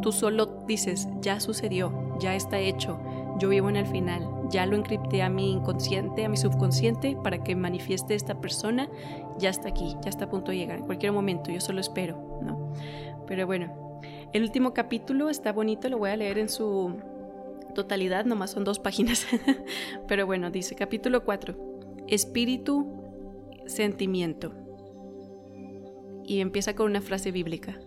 tú 0.01 0.11
solo 0.11 0.45
dices, 0.67 1.07
ya 1.21 1.39
sucedió, 1.39 2.17
ya 2.19 2.35
está 2.35 2.59
hecho, 2.59 2.99
yo 3.39 3.49
vivo 3.49 3.69
en 3.69 3.77
el 3.77 3.85
final, 3.85 4.27
ya 4.49 4.65
lo 4.65 4.75
encripté 4.75 5.21
a 5.23 5.29
mi 5.29 5.51
inconsciente, 5.51 6.25
a 6.25 6.29
mi 6.29 6.37
subconsciente 6.37 7.17
para 7.23 7.43
que 7.43 7.55
manifieste 7.55 8.15
esta 8.15 8.39
persona, 8.39 8.89
ya 9.37 9.49
está 9.49 9.69
aquí, 9.69 9.95
ya 10.03 10.09
está 10.09 10.25
a 10.25 10.29
punto 10.29 10.51
de 10.51 10.57
llegar, 10.57 10.79
en 10.79 10.85
cualquier 10.85 11.11
momento, 11.11 11.51
yo 11.51 11.61
solo 11.61 11.79
espero, 11.79 12.39
¿no? 12.41 12.73
Pero 13.25 13.47
bueno, 13.47 13.99
el 14.33 14.43
último 14.43 14.73
capítulo 14.73 15.29
está 15.29 15.53
bonito, 15.53 15.89
lo 15.89 15.97
voy 15.97 16.09
a 16.09 16.17
leer 16.17 16.37
en 16.37 16.49
su 16.49 16.95
totalidad, 17.71 18.25
nomás 18.25 18.51
son 18.51 18.63
dos 18.63 18.79
páginas. 18.79 19.25
Pero 20.07 20.25
bueno, 20.25 20.51
dice 20.51 20.75
capítulo 20.75 21.23
4, 21.23 22.05
espíritu, 22.07 22.87
sentimiento. 23.65 24.53
Y 26.25 26.39
empieza 26.39 26.75
con 26.75 26.87
una 26.87 27.01
frase 27.01 27.31
bíblica, 27.31 27.79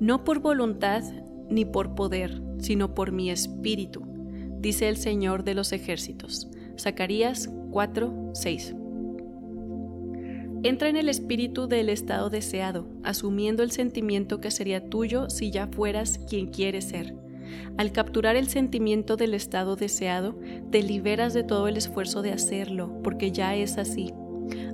no 0.00 0.24
por 0.24 0.40
voluntad 0.40 1.02
ni 1.48 1.64
por 1.64 1.94
poder, 1.94 2.42
sino 2.58 2.94
por 2.94 3.12
mi 3.12 3.30
espíritu, 3.30 4.02
dice 4.58 4.88
el 4.88 4.96
Señor 4.96 5.44
de 5.44 5.54
los 5.54 5.72
ejércitos. 5.72 6.48
Zacarías 6.78 7.50
4, 7.70 8.30
6. 8.32 8.74
Entra 10.64 10.88
en 10.88 10.96
el 10.96 11.08
espíritu 11.08 11.66
del 11.66 11.88
estado 11.88 12.30
deseado, 12.30 12.86
asumiendo 13.02 13.64
el 13.64 13.72
sentimiento 13.72 14.40
que 14.40 14.52
sería 14.52 14.88
tuyo 14.88 15.28
si 15.28 15.50
ya 15.50 15.66
fueras 15.66 16.18
quien 16.28 16.46
quieres 16.46 16.84
ser. 16.84 17.16
Al 17.76 17.92
capturar 17.92 18.36
el 18.36 18.48
sentimiento 18.48 19.16
del 19.16 19.34
estado 19.34 19.76
deseado, 19.76 20.34
te 20.70 20.82
liberas 20.82 21.34
de 21.34 21.44
todo 21.44 21.68
el 21.68 21.76
esfuerzo 21.76 22.22
de 22.22 22.32
hacerlo, 22.32 23.00
porque 23.02 23.32
ya 23.32 23.54
es 23.54 23.78
así. 23.78 24.12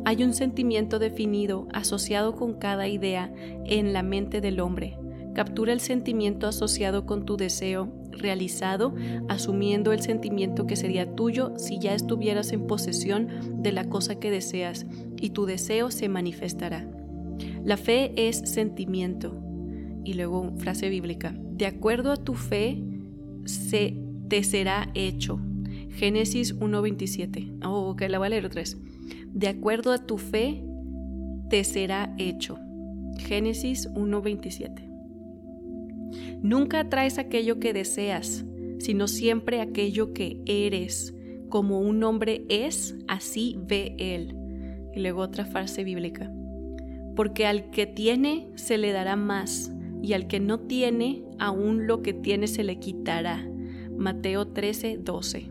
Hay 0.04 0.22
un 0.24 0.34
sentimiento 0.34 0.98
definido 0.98 1.68
asociado 1.72 2.34
con 2.34 2.54
cada 2.54 2.88
idea 2.88 3.32
en 3.64 3.92
la 3.92 4.02
mente 4.02 4.40
del 4.40 4.60
hombre. 4.60 4.98
Captura 5.34 5.72
el 5.72 5.80
sentimiento 5.80 6.46
asociado 6.46 7.06
con 7.06 7.24
tu 7.24 7.36
deseo 7.36 7.92
realizado, 8.18 8.94
asumiendo 9.28 9.92
el 9.92 10.02
sentimiento 10.02 10.66
que 10.66 10.76
sería 10.76 11.14
tuyo 11.14 11.52
si 11.56 11.78
ya 11.78 11.94
estuvieras 11.94 12.52
en 12.52 12.66
posesión 12.66 13.62
de 13.62 13.72
la 13.72 13.84
cosa 13.84 14.16
que 14.16 14.30
deseas, 14.30 14.86
y 15.20 15.30
tu 15.30 15.46
deseo 15.46 15.90
se 15.90 16.08
manifestará. 16.08 16.86
La 17.64 17.76
fe 17.76 18.12
es 18.16 18.38
sentimiento. 18.38 19.47
Y 20.08 20.14
luego 20.14 20.50
frase 20.56 20.88
bíblica. 20.88 21.34
De 21.38 21.66
acuerdo 21.66 22.12
a 22.12 22.16
tu 22.16 22.32
fe, 22.32 22.82
se 23.44 23.94
te 24.28 24.42
será 24.42 24.90
hecho. 24.94 25.38
Génesis 25.90 26.58
1.27. 26.58 27.66
Oh, 27.66 27.90
ok, 27.90 28.04
la 28.08 28.16
voy 28.16 28.28
a 28.28 28.30
leer 28.30 28.46
otra 28.46 28.62
vez. 28.62 28.78
De 29.34 29.48
acuerdo 29.48 29.92
a 29.92 29.98
tu 29.98 30.16
fe, 30.16 30.64
te 31.50 31.62
será 31.62 32.14
hecho. 32.16 32.58
Génesis 33.18 33.90
1.27. 33.90 36.40
Nunca 36.40 36.80
atraes 36.80 37.18
aquello 37.18 37.60
que 37.60 37.74
deseas, 37.74 38.46
sino 38.78 39.08
siempre 39.08 39.60
aquello 39.60 40.14
que 40.14 40.40
eres. 40.46 41.14
Como 41.50 41.80
un 41.80 42.02
hombre 42.02 42.46
es, 42.48 42.96
así 43.08 43.58
ve 43.60 43.94
él. 43.98 44.34
Y 44.94 45.00
luego 45.00 45.20
otra 45.20 45.44
frase 45.44 45.84
bíblica. 45.84 46.32
Porque 47.14 47.44
al 47.44 47.68
que 47.68 47.84
tiene 47.84 48.48
se 48.54 48.78
le 48.78 48.92
dará 48.92 49.14
más, 49.14 49.70
y 50.02 50.12
al 50.12 50.26
que 50.26 50.40
no 50.40 50.60
tiene, 50.60 51.24
aún 51.38 51.86
lo 51.86 52.02
que 52.02 52.12
tiene 52.12 52.46
se 52.46 52.64
le 52.64 52.78
quitará. 52.78 53.48
Mateo 53.96 54.48
13, 54.48 54.98
12. 54.98 55.50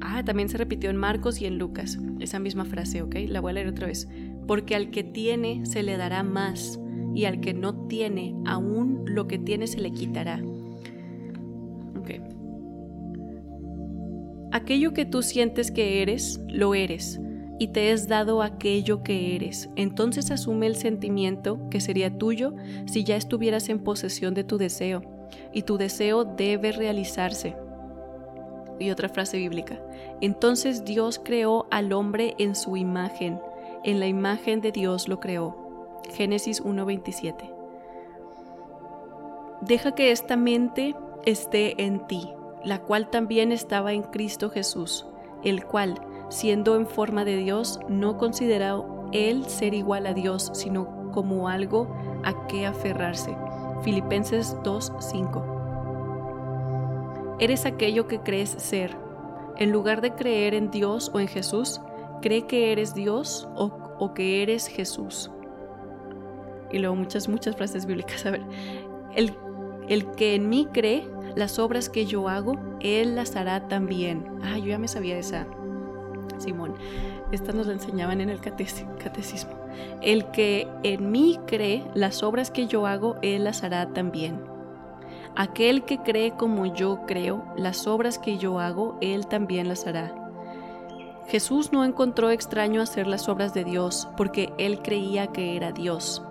Ah, 0.00 0.24
también 0.24 0.48
se 0.48 0.58
repitió 0.58 0.90
en 0.90 0.96
Marcos 0.96 1.40
y 1.40 1.46
en 1.46 1.58
Lucas, 1.58 1.98
esa 2.20 2.38
misma 2.38 2.64
frase, 2.64 3.02
¿ok? 3.02 3.16
La 3.28 3.40
voy 3.40 3.50
a 3.50 3.54
leer 3.54 3.68
otra 3.68 3.86
vez. 3.86 4.08
Porque 4.46 4.74
al 4.74 4.90
que 4.90 5.02
tiene 5.02 5.64
se 5.64 5.82
le 5.82 5.96
dará 5.96 6.22
más, 6.22 6.78
y 7.14 7.26
al 7.26 7.40
que 7.40 7.54
no 7.54 7.86
tiene, 7.86 8.34
aún 8.44 9.04
lo 9.06 9.28
que 9.28 9.38
tiene 9.38 9.66
se 9.66 9.80
le 9.80 9.92
quitará. 9.92 10.42
Aquello 14.52 14.94
que 14.94 15.04
tú 15.04 15.22
sientes 15.22 15.72
que 15.72 16.00
eres, 16.00 16.40
lo 16.48 16.76
eres, 16.76 17.20
y 17.58 17.68
te 17.68 17.92
es 17.92 18.08
dado 18.08 18.42
aquello 18.42 19.02
que 19.02 19.36
eres. 19.36 19.70
Entonces 19.76 20.30
asume 20.30 20.66
el 20.66 20.76
sentimiento 20.76 21.58
que 21.70 21.80
sería 21.80 22.16
tuyo 22.16 22.54
si 22.86 23.04
ya 23.04 23.16
estuvieras 23.16 23.68
en 23.68 23.78
posesión 23.78 24.34
de 24.34 24.44
tu 24.44 24.58
deseo, 24.58 25.02
y 25.52 25.62
tu 25.62 25.76
deseo 25.76 26.24
debe 26.24 26.72
realizarse. 26.72 27.56
Y 28.78 28.90
otra 28.90 29.08
frase 29.08 29.36
bíblica. 29.36 29.80
Entonces 30.20 30.84
Dios 30.84 31.20
creó 31.22 31.66
al 31.70 31.92
hombre 31.92 32.34
en 32.38 32.54
su 32.54 32.76
imagen, 32.76 33.40
en 33.84 34.00
la 34.00 34.06
imagen 34.06 34.60
de 34.60 34.72
Dios 34.72 35.08
lo 35.08 35.20
creó. 35.20 36.00
Génesis 36.12 36.62
1.27. 36.62 37.50
Deja 39.60 39.92
que 39.92 40.10
esta 40.10 40.36
mente 40.36 40.94
esté 41.24 41.82
en 41.82 42.06
ti, 42.06 42.28
la 42.64 42.80
cual 42.80 43.10
también 43.10 43.52
estaba 43.52 43.92
en 43.92 44.02
Cristo 44.02 44.50
Jesús, 44.50 45.06
el 45.42 45.64
cual, 45.64 46.00
siendo 46.28 46.76
en 46.76 46.86
forma 46.86 47.24
de 47.24 47.36
Dios, 47.36 47.80
no 47.88 48.16
consideró 48.16 49.08
él 49.12 49.44
ser 49.46 49.74
igual 49.74 50.06
a 50.06 50.14
Dios, 50.14 50.50
sino 50.54 51.10
como 51.12 51.48
algo 51.48 51.94
a 52.24 52.46
que 52.46 52.66
aferrarse. 52.66 53.36
Filipenses 53.82 54.56
2.5. 54.62 57.36
Eres 57.38 57.66
aquello 57.66 58.08
que 58.08 58.20
crees 58.20 58.50
ser. 58.50 58.96
En 59.56 59.70
lugar 59.70 60.00
de 60.00 60.14
creer 60.14 60.54
en 60.54 60.70
Dios 60.70 61.10
o 61.14 61.20
en 61.20 61.28
Jesús, 61.28 61.80
cree 62.22 62.46
que 62.46 62.72
eres 62.72 62.94
Dios 62.94 63.46
o, 63.54 64.14
que 64.14 64.42
eres 64.42 64.66
Jesús 64.66 65.30
y 66.70 66.78
luego 66.78 66.96
muchas, 66.96 67.28
muchas 67.28 67.56
frases 67.56 67.86
bíblicas. 67.86 68.26
A 68.26 68.32
ver, 68.32 68.42
el, 69.14 69.34
el 69.88 70.10
que 70.12 70.34
en 70.34 70.48
mí 70.48 70.68
cree, 70.72 71.08
las 71.36 71.58
obras 71.58 71.88
que 71.88 72.06
yo 72.06 72.28
hago, 72.28 72.58
él 72.80 73.14
las 73.14 73.36
hará 73.36 73.68
también. 73.68 74.26
Ah, 74.42 74.58
yo 74.58 74.66
ya 74.66 74.78
me 74.78 74.88
sabía 74.88 75.16
esa, 75.16 75.46
Simón. 76.44 76.74
Esta 77.32 77.52
nos 77.52 77.66
la 77.66 77.72
enseñaban 77.72 78.20
en 78.20 78.30
el 78.30 78.40
catecismo. 78.40 79.52
El 80.00 80.30
que 80.30 80.68
en 80.82 81.10
mí 81.10 81.38
cree, 81.46 81.84
las 81.94 82.22
obras 82.22 82.50
que 82.50 82.66
yo 82.66 82.86
hago, 82.86 83.16
él 83.22 83.44
las 83.44 83.64
hará 83.64 83.88
también. 83.88 84.40
Aquel 85.36 85.84
que 85.84 85.98
cree 85.98 86.32
como 86.32 86.66
yo 86.66 87.06
creo, 87.06 87.44
las 87.56 87.86
obras 87.86 88.18
que 88.18 88.38
yo 88.38 88.60
hago, 88.60 88.96
él 89.00 89.26
también 89.26 89.68
las 89.68 89.86
hará. 89.86 90.14
Jesús 91.26 91.72
no 91.72 91.84
encontró 91.84 92.30
extraño 92.30 92.82
hacer 92.82 93.06
las 93.06 93.28
obras 93.28 93.54
de 93.54 93.64
Dios 93.64 94.08
porque 94.16 94.52
él 94.58 94.80
creía 94.82 95.28
que 95.28 95.56
era 95.56 95.72
Dios. 95.72 96.22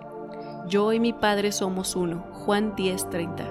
Yo 0.68 0.92
y 0.92 1.00
mi 1.00 1.12
Padre 1.12 1.52
somos 1.52 1.96
uno. 1.96 2.24
Juan 2.32 2.74
10:30. 2.76 3.44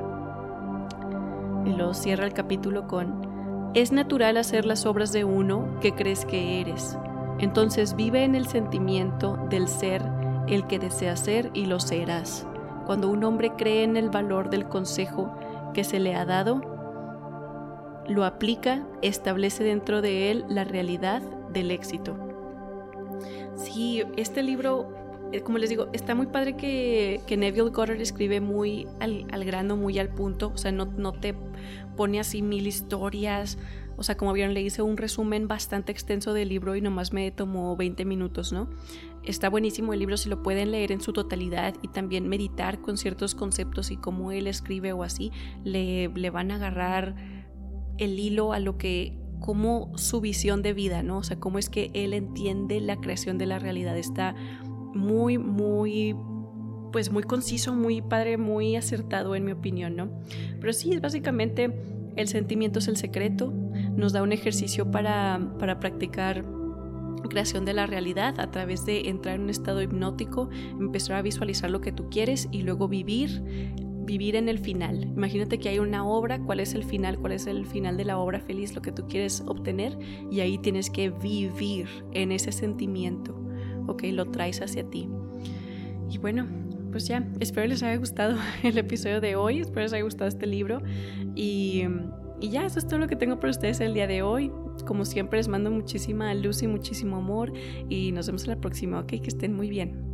Y 1.65 1.73
luego 1.73 1.93
cierra 1.93 2.25
el 2.25 2.33
capítulo 2.33 2.87
con, 2.87 3.32
es 3.73 3.91
natural 3.91 4.37
hacer 4.37 4.65
las 4.65 4.85
obras 4.85 5.11
de 5.11 5.23
uno 5.23 5.79
que 5.81 5.93
crees 5.93 6.25
que 6.25 6.61
eres. 6.61 6.97
Entonces 7.39 7.95
vive 7.95 8.23
en 8.23 8.35
el 8.35 8.47
sentimiento 8.47 9.37
del 9.49 9.67
ser 9.67 10.03
el 10.47 10.67
que 10.67 10.79
desea 10.79 11.15
ser 11.15 11.49
y 11.53 11.65
lo 11.65 11.79
serás. 11.79 12.47
Cuando 12.85 13.09
un 13.09 13.23
hombre 13.23 13.53
cree 13.57 13.83
en 13.83 13.97
el 13.97 14.09
valor 14.09 14.49
del 14.49 14.67
consejo 14.67 15.33
que 15.73 15.83
se 15.83 15.99
le 15.99 16.15
ha 16.15 16.25
dado, 16.25 16.61
lo 18.07 18.25
aplica, 18.25 18.85
establece 19.01 19.63
dentro 19.63 20.01
de 20.01 20.29
él 20.29 20.45
la 20.49 20.65
realidad 20.65 21.21
del 21.51 21.71
éxito. 21.71 22.15
Sí, 23.55 24.03
este 24.17 24.43
libro 24.43 25.02
como 25.41 25.57
les 25.57 25.69
digo, 25.69 25.87
está 25.93 26.13
muy 26.15 26.27
padre 26.27 26.55
que, 26.55 27.21
Neville 27.29 27.69
Goddard 27.69 27.99
escribe 28.01 28.41
muy 28.41 28.87
al, 28.99 29.45
grano, 29.45 29.75
muy 29.77 29.97
al 29.97 30.09
punto, 30.09 30.51
o 30.53 30.57
sea, 30.57 30.71
no, 30.71 30.85
no 30.85 31.13
te 31.13 31.33
pone 31.95 32.19
así 32.19 32.41
mil 32.41 32.67
historias, 32.67 33.57
o 33.95 34.03
sea, 34.03 34.17
como 34.17 34.33
vieron, 34.33 34.53
le 34.53 34.61
hice 34.61 34.81
un 34.81 34.97
resumen 34.97 35.47
bastante 35.47 35.91
extenso 35.91 36.33
del 36.33 36.49
libro 36.49 36.75
y 36.75 36.81
nomás 36.81 37.13
me 37.13 37.31
tomó 37.31 37.75
20 37.75 38.05
minutos, 38.05 38.51
¿no? 38.51 38.69
Está 39.23 39.49
buenísimo 39.49 39.93
el 39.93 39.99
libro 39.99 40.17
si 40.17 40.29
lo 40.29 40.43
pueden 40.43 40.71
leer 40.71 40.91
en 40.91 40.99
su 40.99 41.13
totalidad 41.13 41.75
y 41.81 41.87
también 41.87 42.27
meditar 42.27 42.81
con 42.81 42.97
ciertos 42.97 43.35
conceptos 43.35 43.91
y 43.91 43.97
cómo 43.97 44.31
él 44.31 44.47
escribe 44.47 44.93
o 44.93 45.03
así, 45.03 45.31
le, 45.63 46.09
le 46.09 46.29
van 46.29 46.51
a 46.51 46.55
agarrar 46.55 47.15
el 47.97 48.19
hilo 48.19 48.53
a 48.53 48.59
lo 48.59 48.77
que 48.77 49.17
como 49.43 49.91
su 49.97 50.21
visión 50.21 50.61
de 50.61 50.71
vida, 50.71 51.03
¿no? 51.03 51.17
O 51.17 51.23
sea, 51.23 51.37
cómo 51.37 51.59
es 51.59 51.69
que 51.69 51.91
él 51.93 52.13
entiende 52.13 52.79
la 52.79 52.95
creación 52.95 53.37
de 53.37 53.45
la 53.45 53.59
realidad. 53.59 53.97
Está 53.97 54.35
muy, 54.93 55.37
muy, 55.37 56.15
pues 56.91 57.11
muy 57.11 57.23
conciso, 57.23 57.73
muy 57.73 58.01
padre, 58.01 58.37
muy 58.37 58.75
acertado 58.75 59.35
en 59.35 59.45
mi 59.45 59.51
opinión, 59.51 59.95
¿no? 59.95 60.09
Pero 60.59 60.73
sí, 60.73 60.93
es 60.93 61.01
básicamente 61.01 61.73
el 62.15 62.27
sentimiento 62.27 62.79
es 62.79 62.87
el 62.87 62.97
secreto, 62.97 63.51
nos 63.95 64.13
da 64.13 64.21
un 64.21 64.31
ejercicio 64.31 64.91
para, 64.91 65.55
para 65.59 65.79
practicar 65.79 66.45
creación 67.29 67.65
de 67.65 67.73
la 67.73 67.85
realidad 67.85 68.39
a 68.39 68.51
través 68.51 68.85
de 68.85 69.09
entrar 69.09 69.35
en 69.35 69.43
un 69.43 69.49
estado 69.49 69.81
hipnótico, 69.81 70.49
empezar 70.79 71.15
a 71.15 71.21
visualizar 71.21 71.69
lo 71.69 71.81
que 71.81 71.91
tú 71.91 72.09
quieres 72.09 72.47
y 72.51 72.61
luego 72.61 72.87
vivir 72.87 73.41
vivir 74.05 74.35
en 74.35 74.49
el 74.49 74.59
final. 74.59 75.03
Imagínate 75.15 75.59
que 75.59 75.69
hay 75.69 75.79
una 75.79 76.05
obra, 76.05 76.37
cuál 76.39 76.59
es 76.59 76.73
el 76.73 76.83
final, 76.83 77.17
cuál 77.19 77.31
es 77.31 77.47
el 77.47 77.65
final 77.65 77.95
de 77.95 78.03
la 78.03 78.17
obra 78.17 78.41
feliz, 78.41 78.75
lo 78.75 78.81
que 78.81 78.91
tú 78.91 79.07
quieres 79.07 79.41
obtener 79.47 79.97
y 80.29 80.41
ahí 80.41 80.57
tienes 80.57 80.89
que 80.89 81.09
vivir 81.09 81.87
en 82.11 82.33
ese 82.33 82.51
sentimiento 82.51 83.42
ok, 83.87 84.03
lo 84.11 84.25
traes 84.25 84.61
hacia 84.61 84.83
ti. 84.89 85.09
Y 86.09 86.17
bueno, 86.17 86.47
pues 86.91 87.07
ya, 87.07 87.27
espero 87.39 87.67
les 87.67 87.81
haya 87.83 87.97
gustado 87.97 88.37
el 88.63 88.77
episodio 88.77 89.21
de 89.21 89.35
hoy, 89.35 89.59
espero 89.59 89.81
les 89.81 89.93
haya 89.93 90.03
gustado 90.03 90.27
este 90.27 90.45
libro 90.45 90.81
y, 91.35 91.83
y 92.39 92.49
ya, 92.49 92.65
eso 92.65 92.79
es 92.79 92.87
todo 92.87 92.99
lo 92.99 93.07
que 93.07 93.15
tengo 93.15 93.39
para 93.39 93.51
ustedes 93.51 93.79
el 93.79 93.93
día 93.93 94.07
de 94.07 94.21
hoy. 94.21 94.51
Como 94.85 95.05
siempre 95.05 95.37
les 95.37 95.47
mando 95.47 95.71
muchísima 95.71 96.33
luz 96.33 96.63
y 96.63 96.67
muchísimo 96.67 97.17
amor 97.17 97.53
y 97.89 98.11
nos 98.11 98.27
vemos 98.27 98.43
en 98.43 98.49
la 98.51 98.61
próxima, 98.61 98.99
ok, 98.99 99.07
que 99.07 99.27
estén 99.27 99.53
muy 99.55 99.69
bien. 99.69 100.13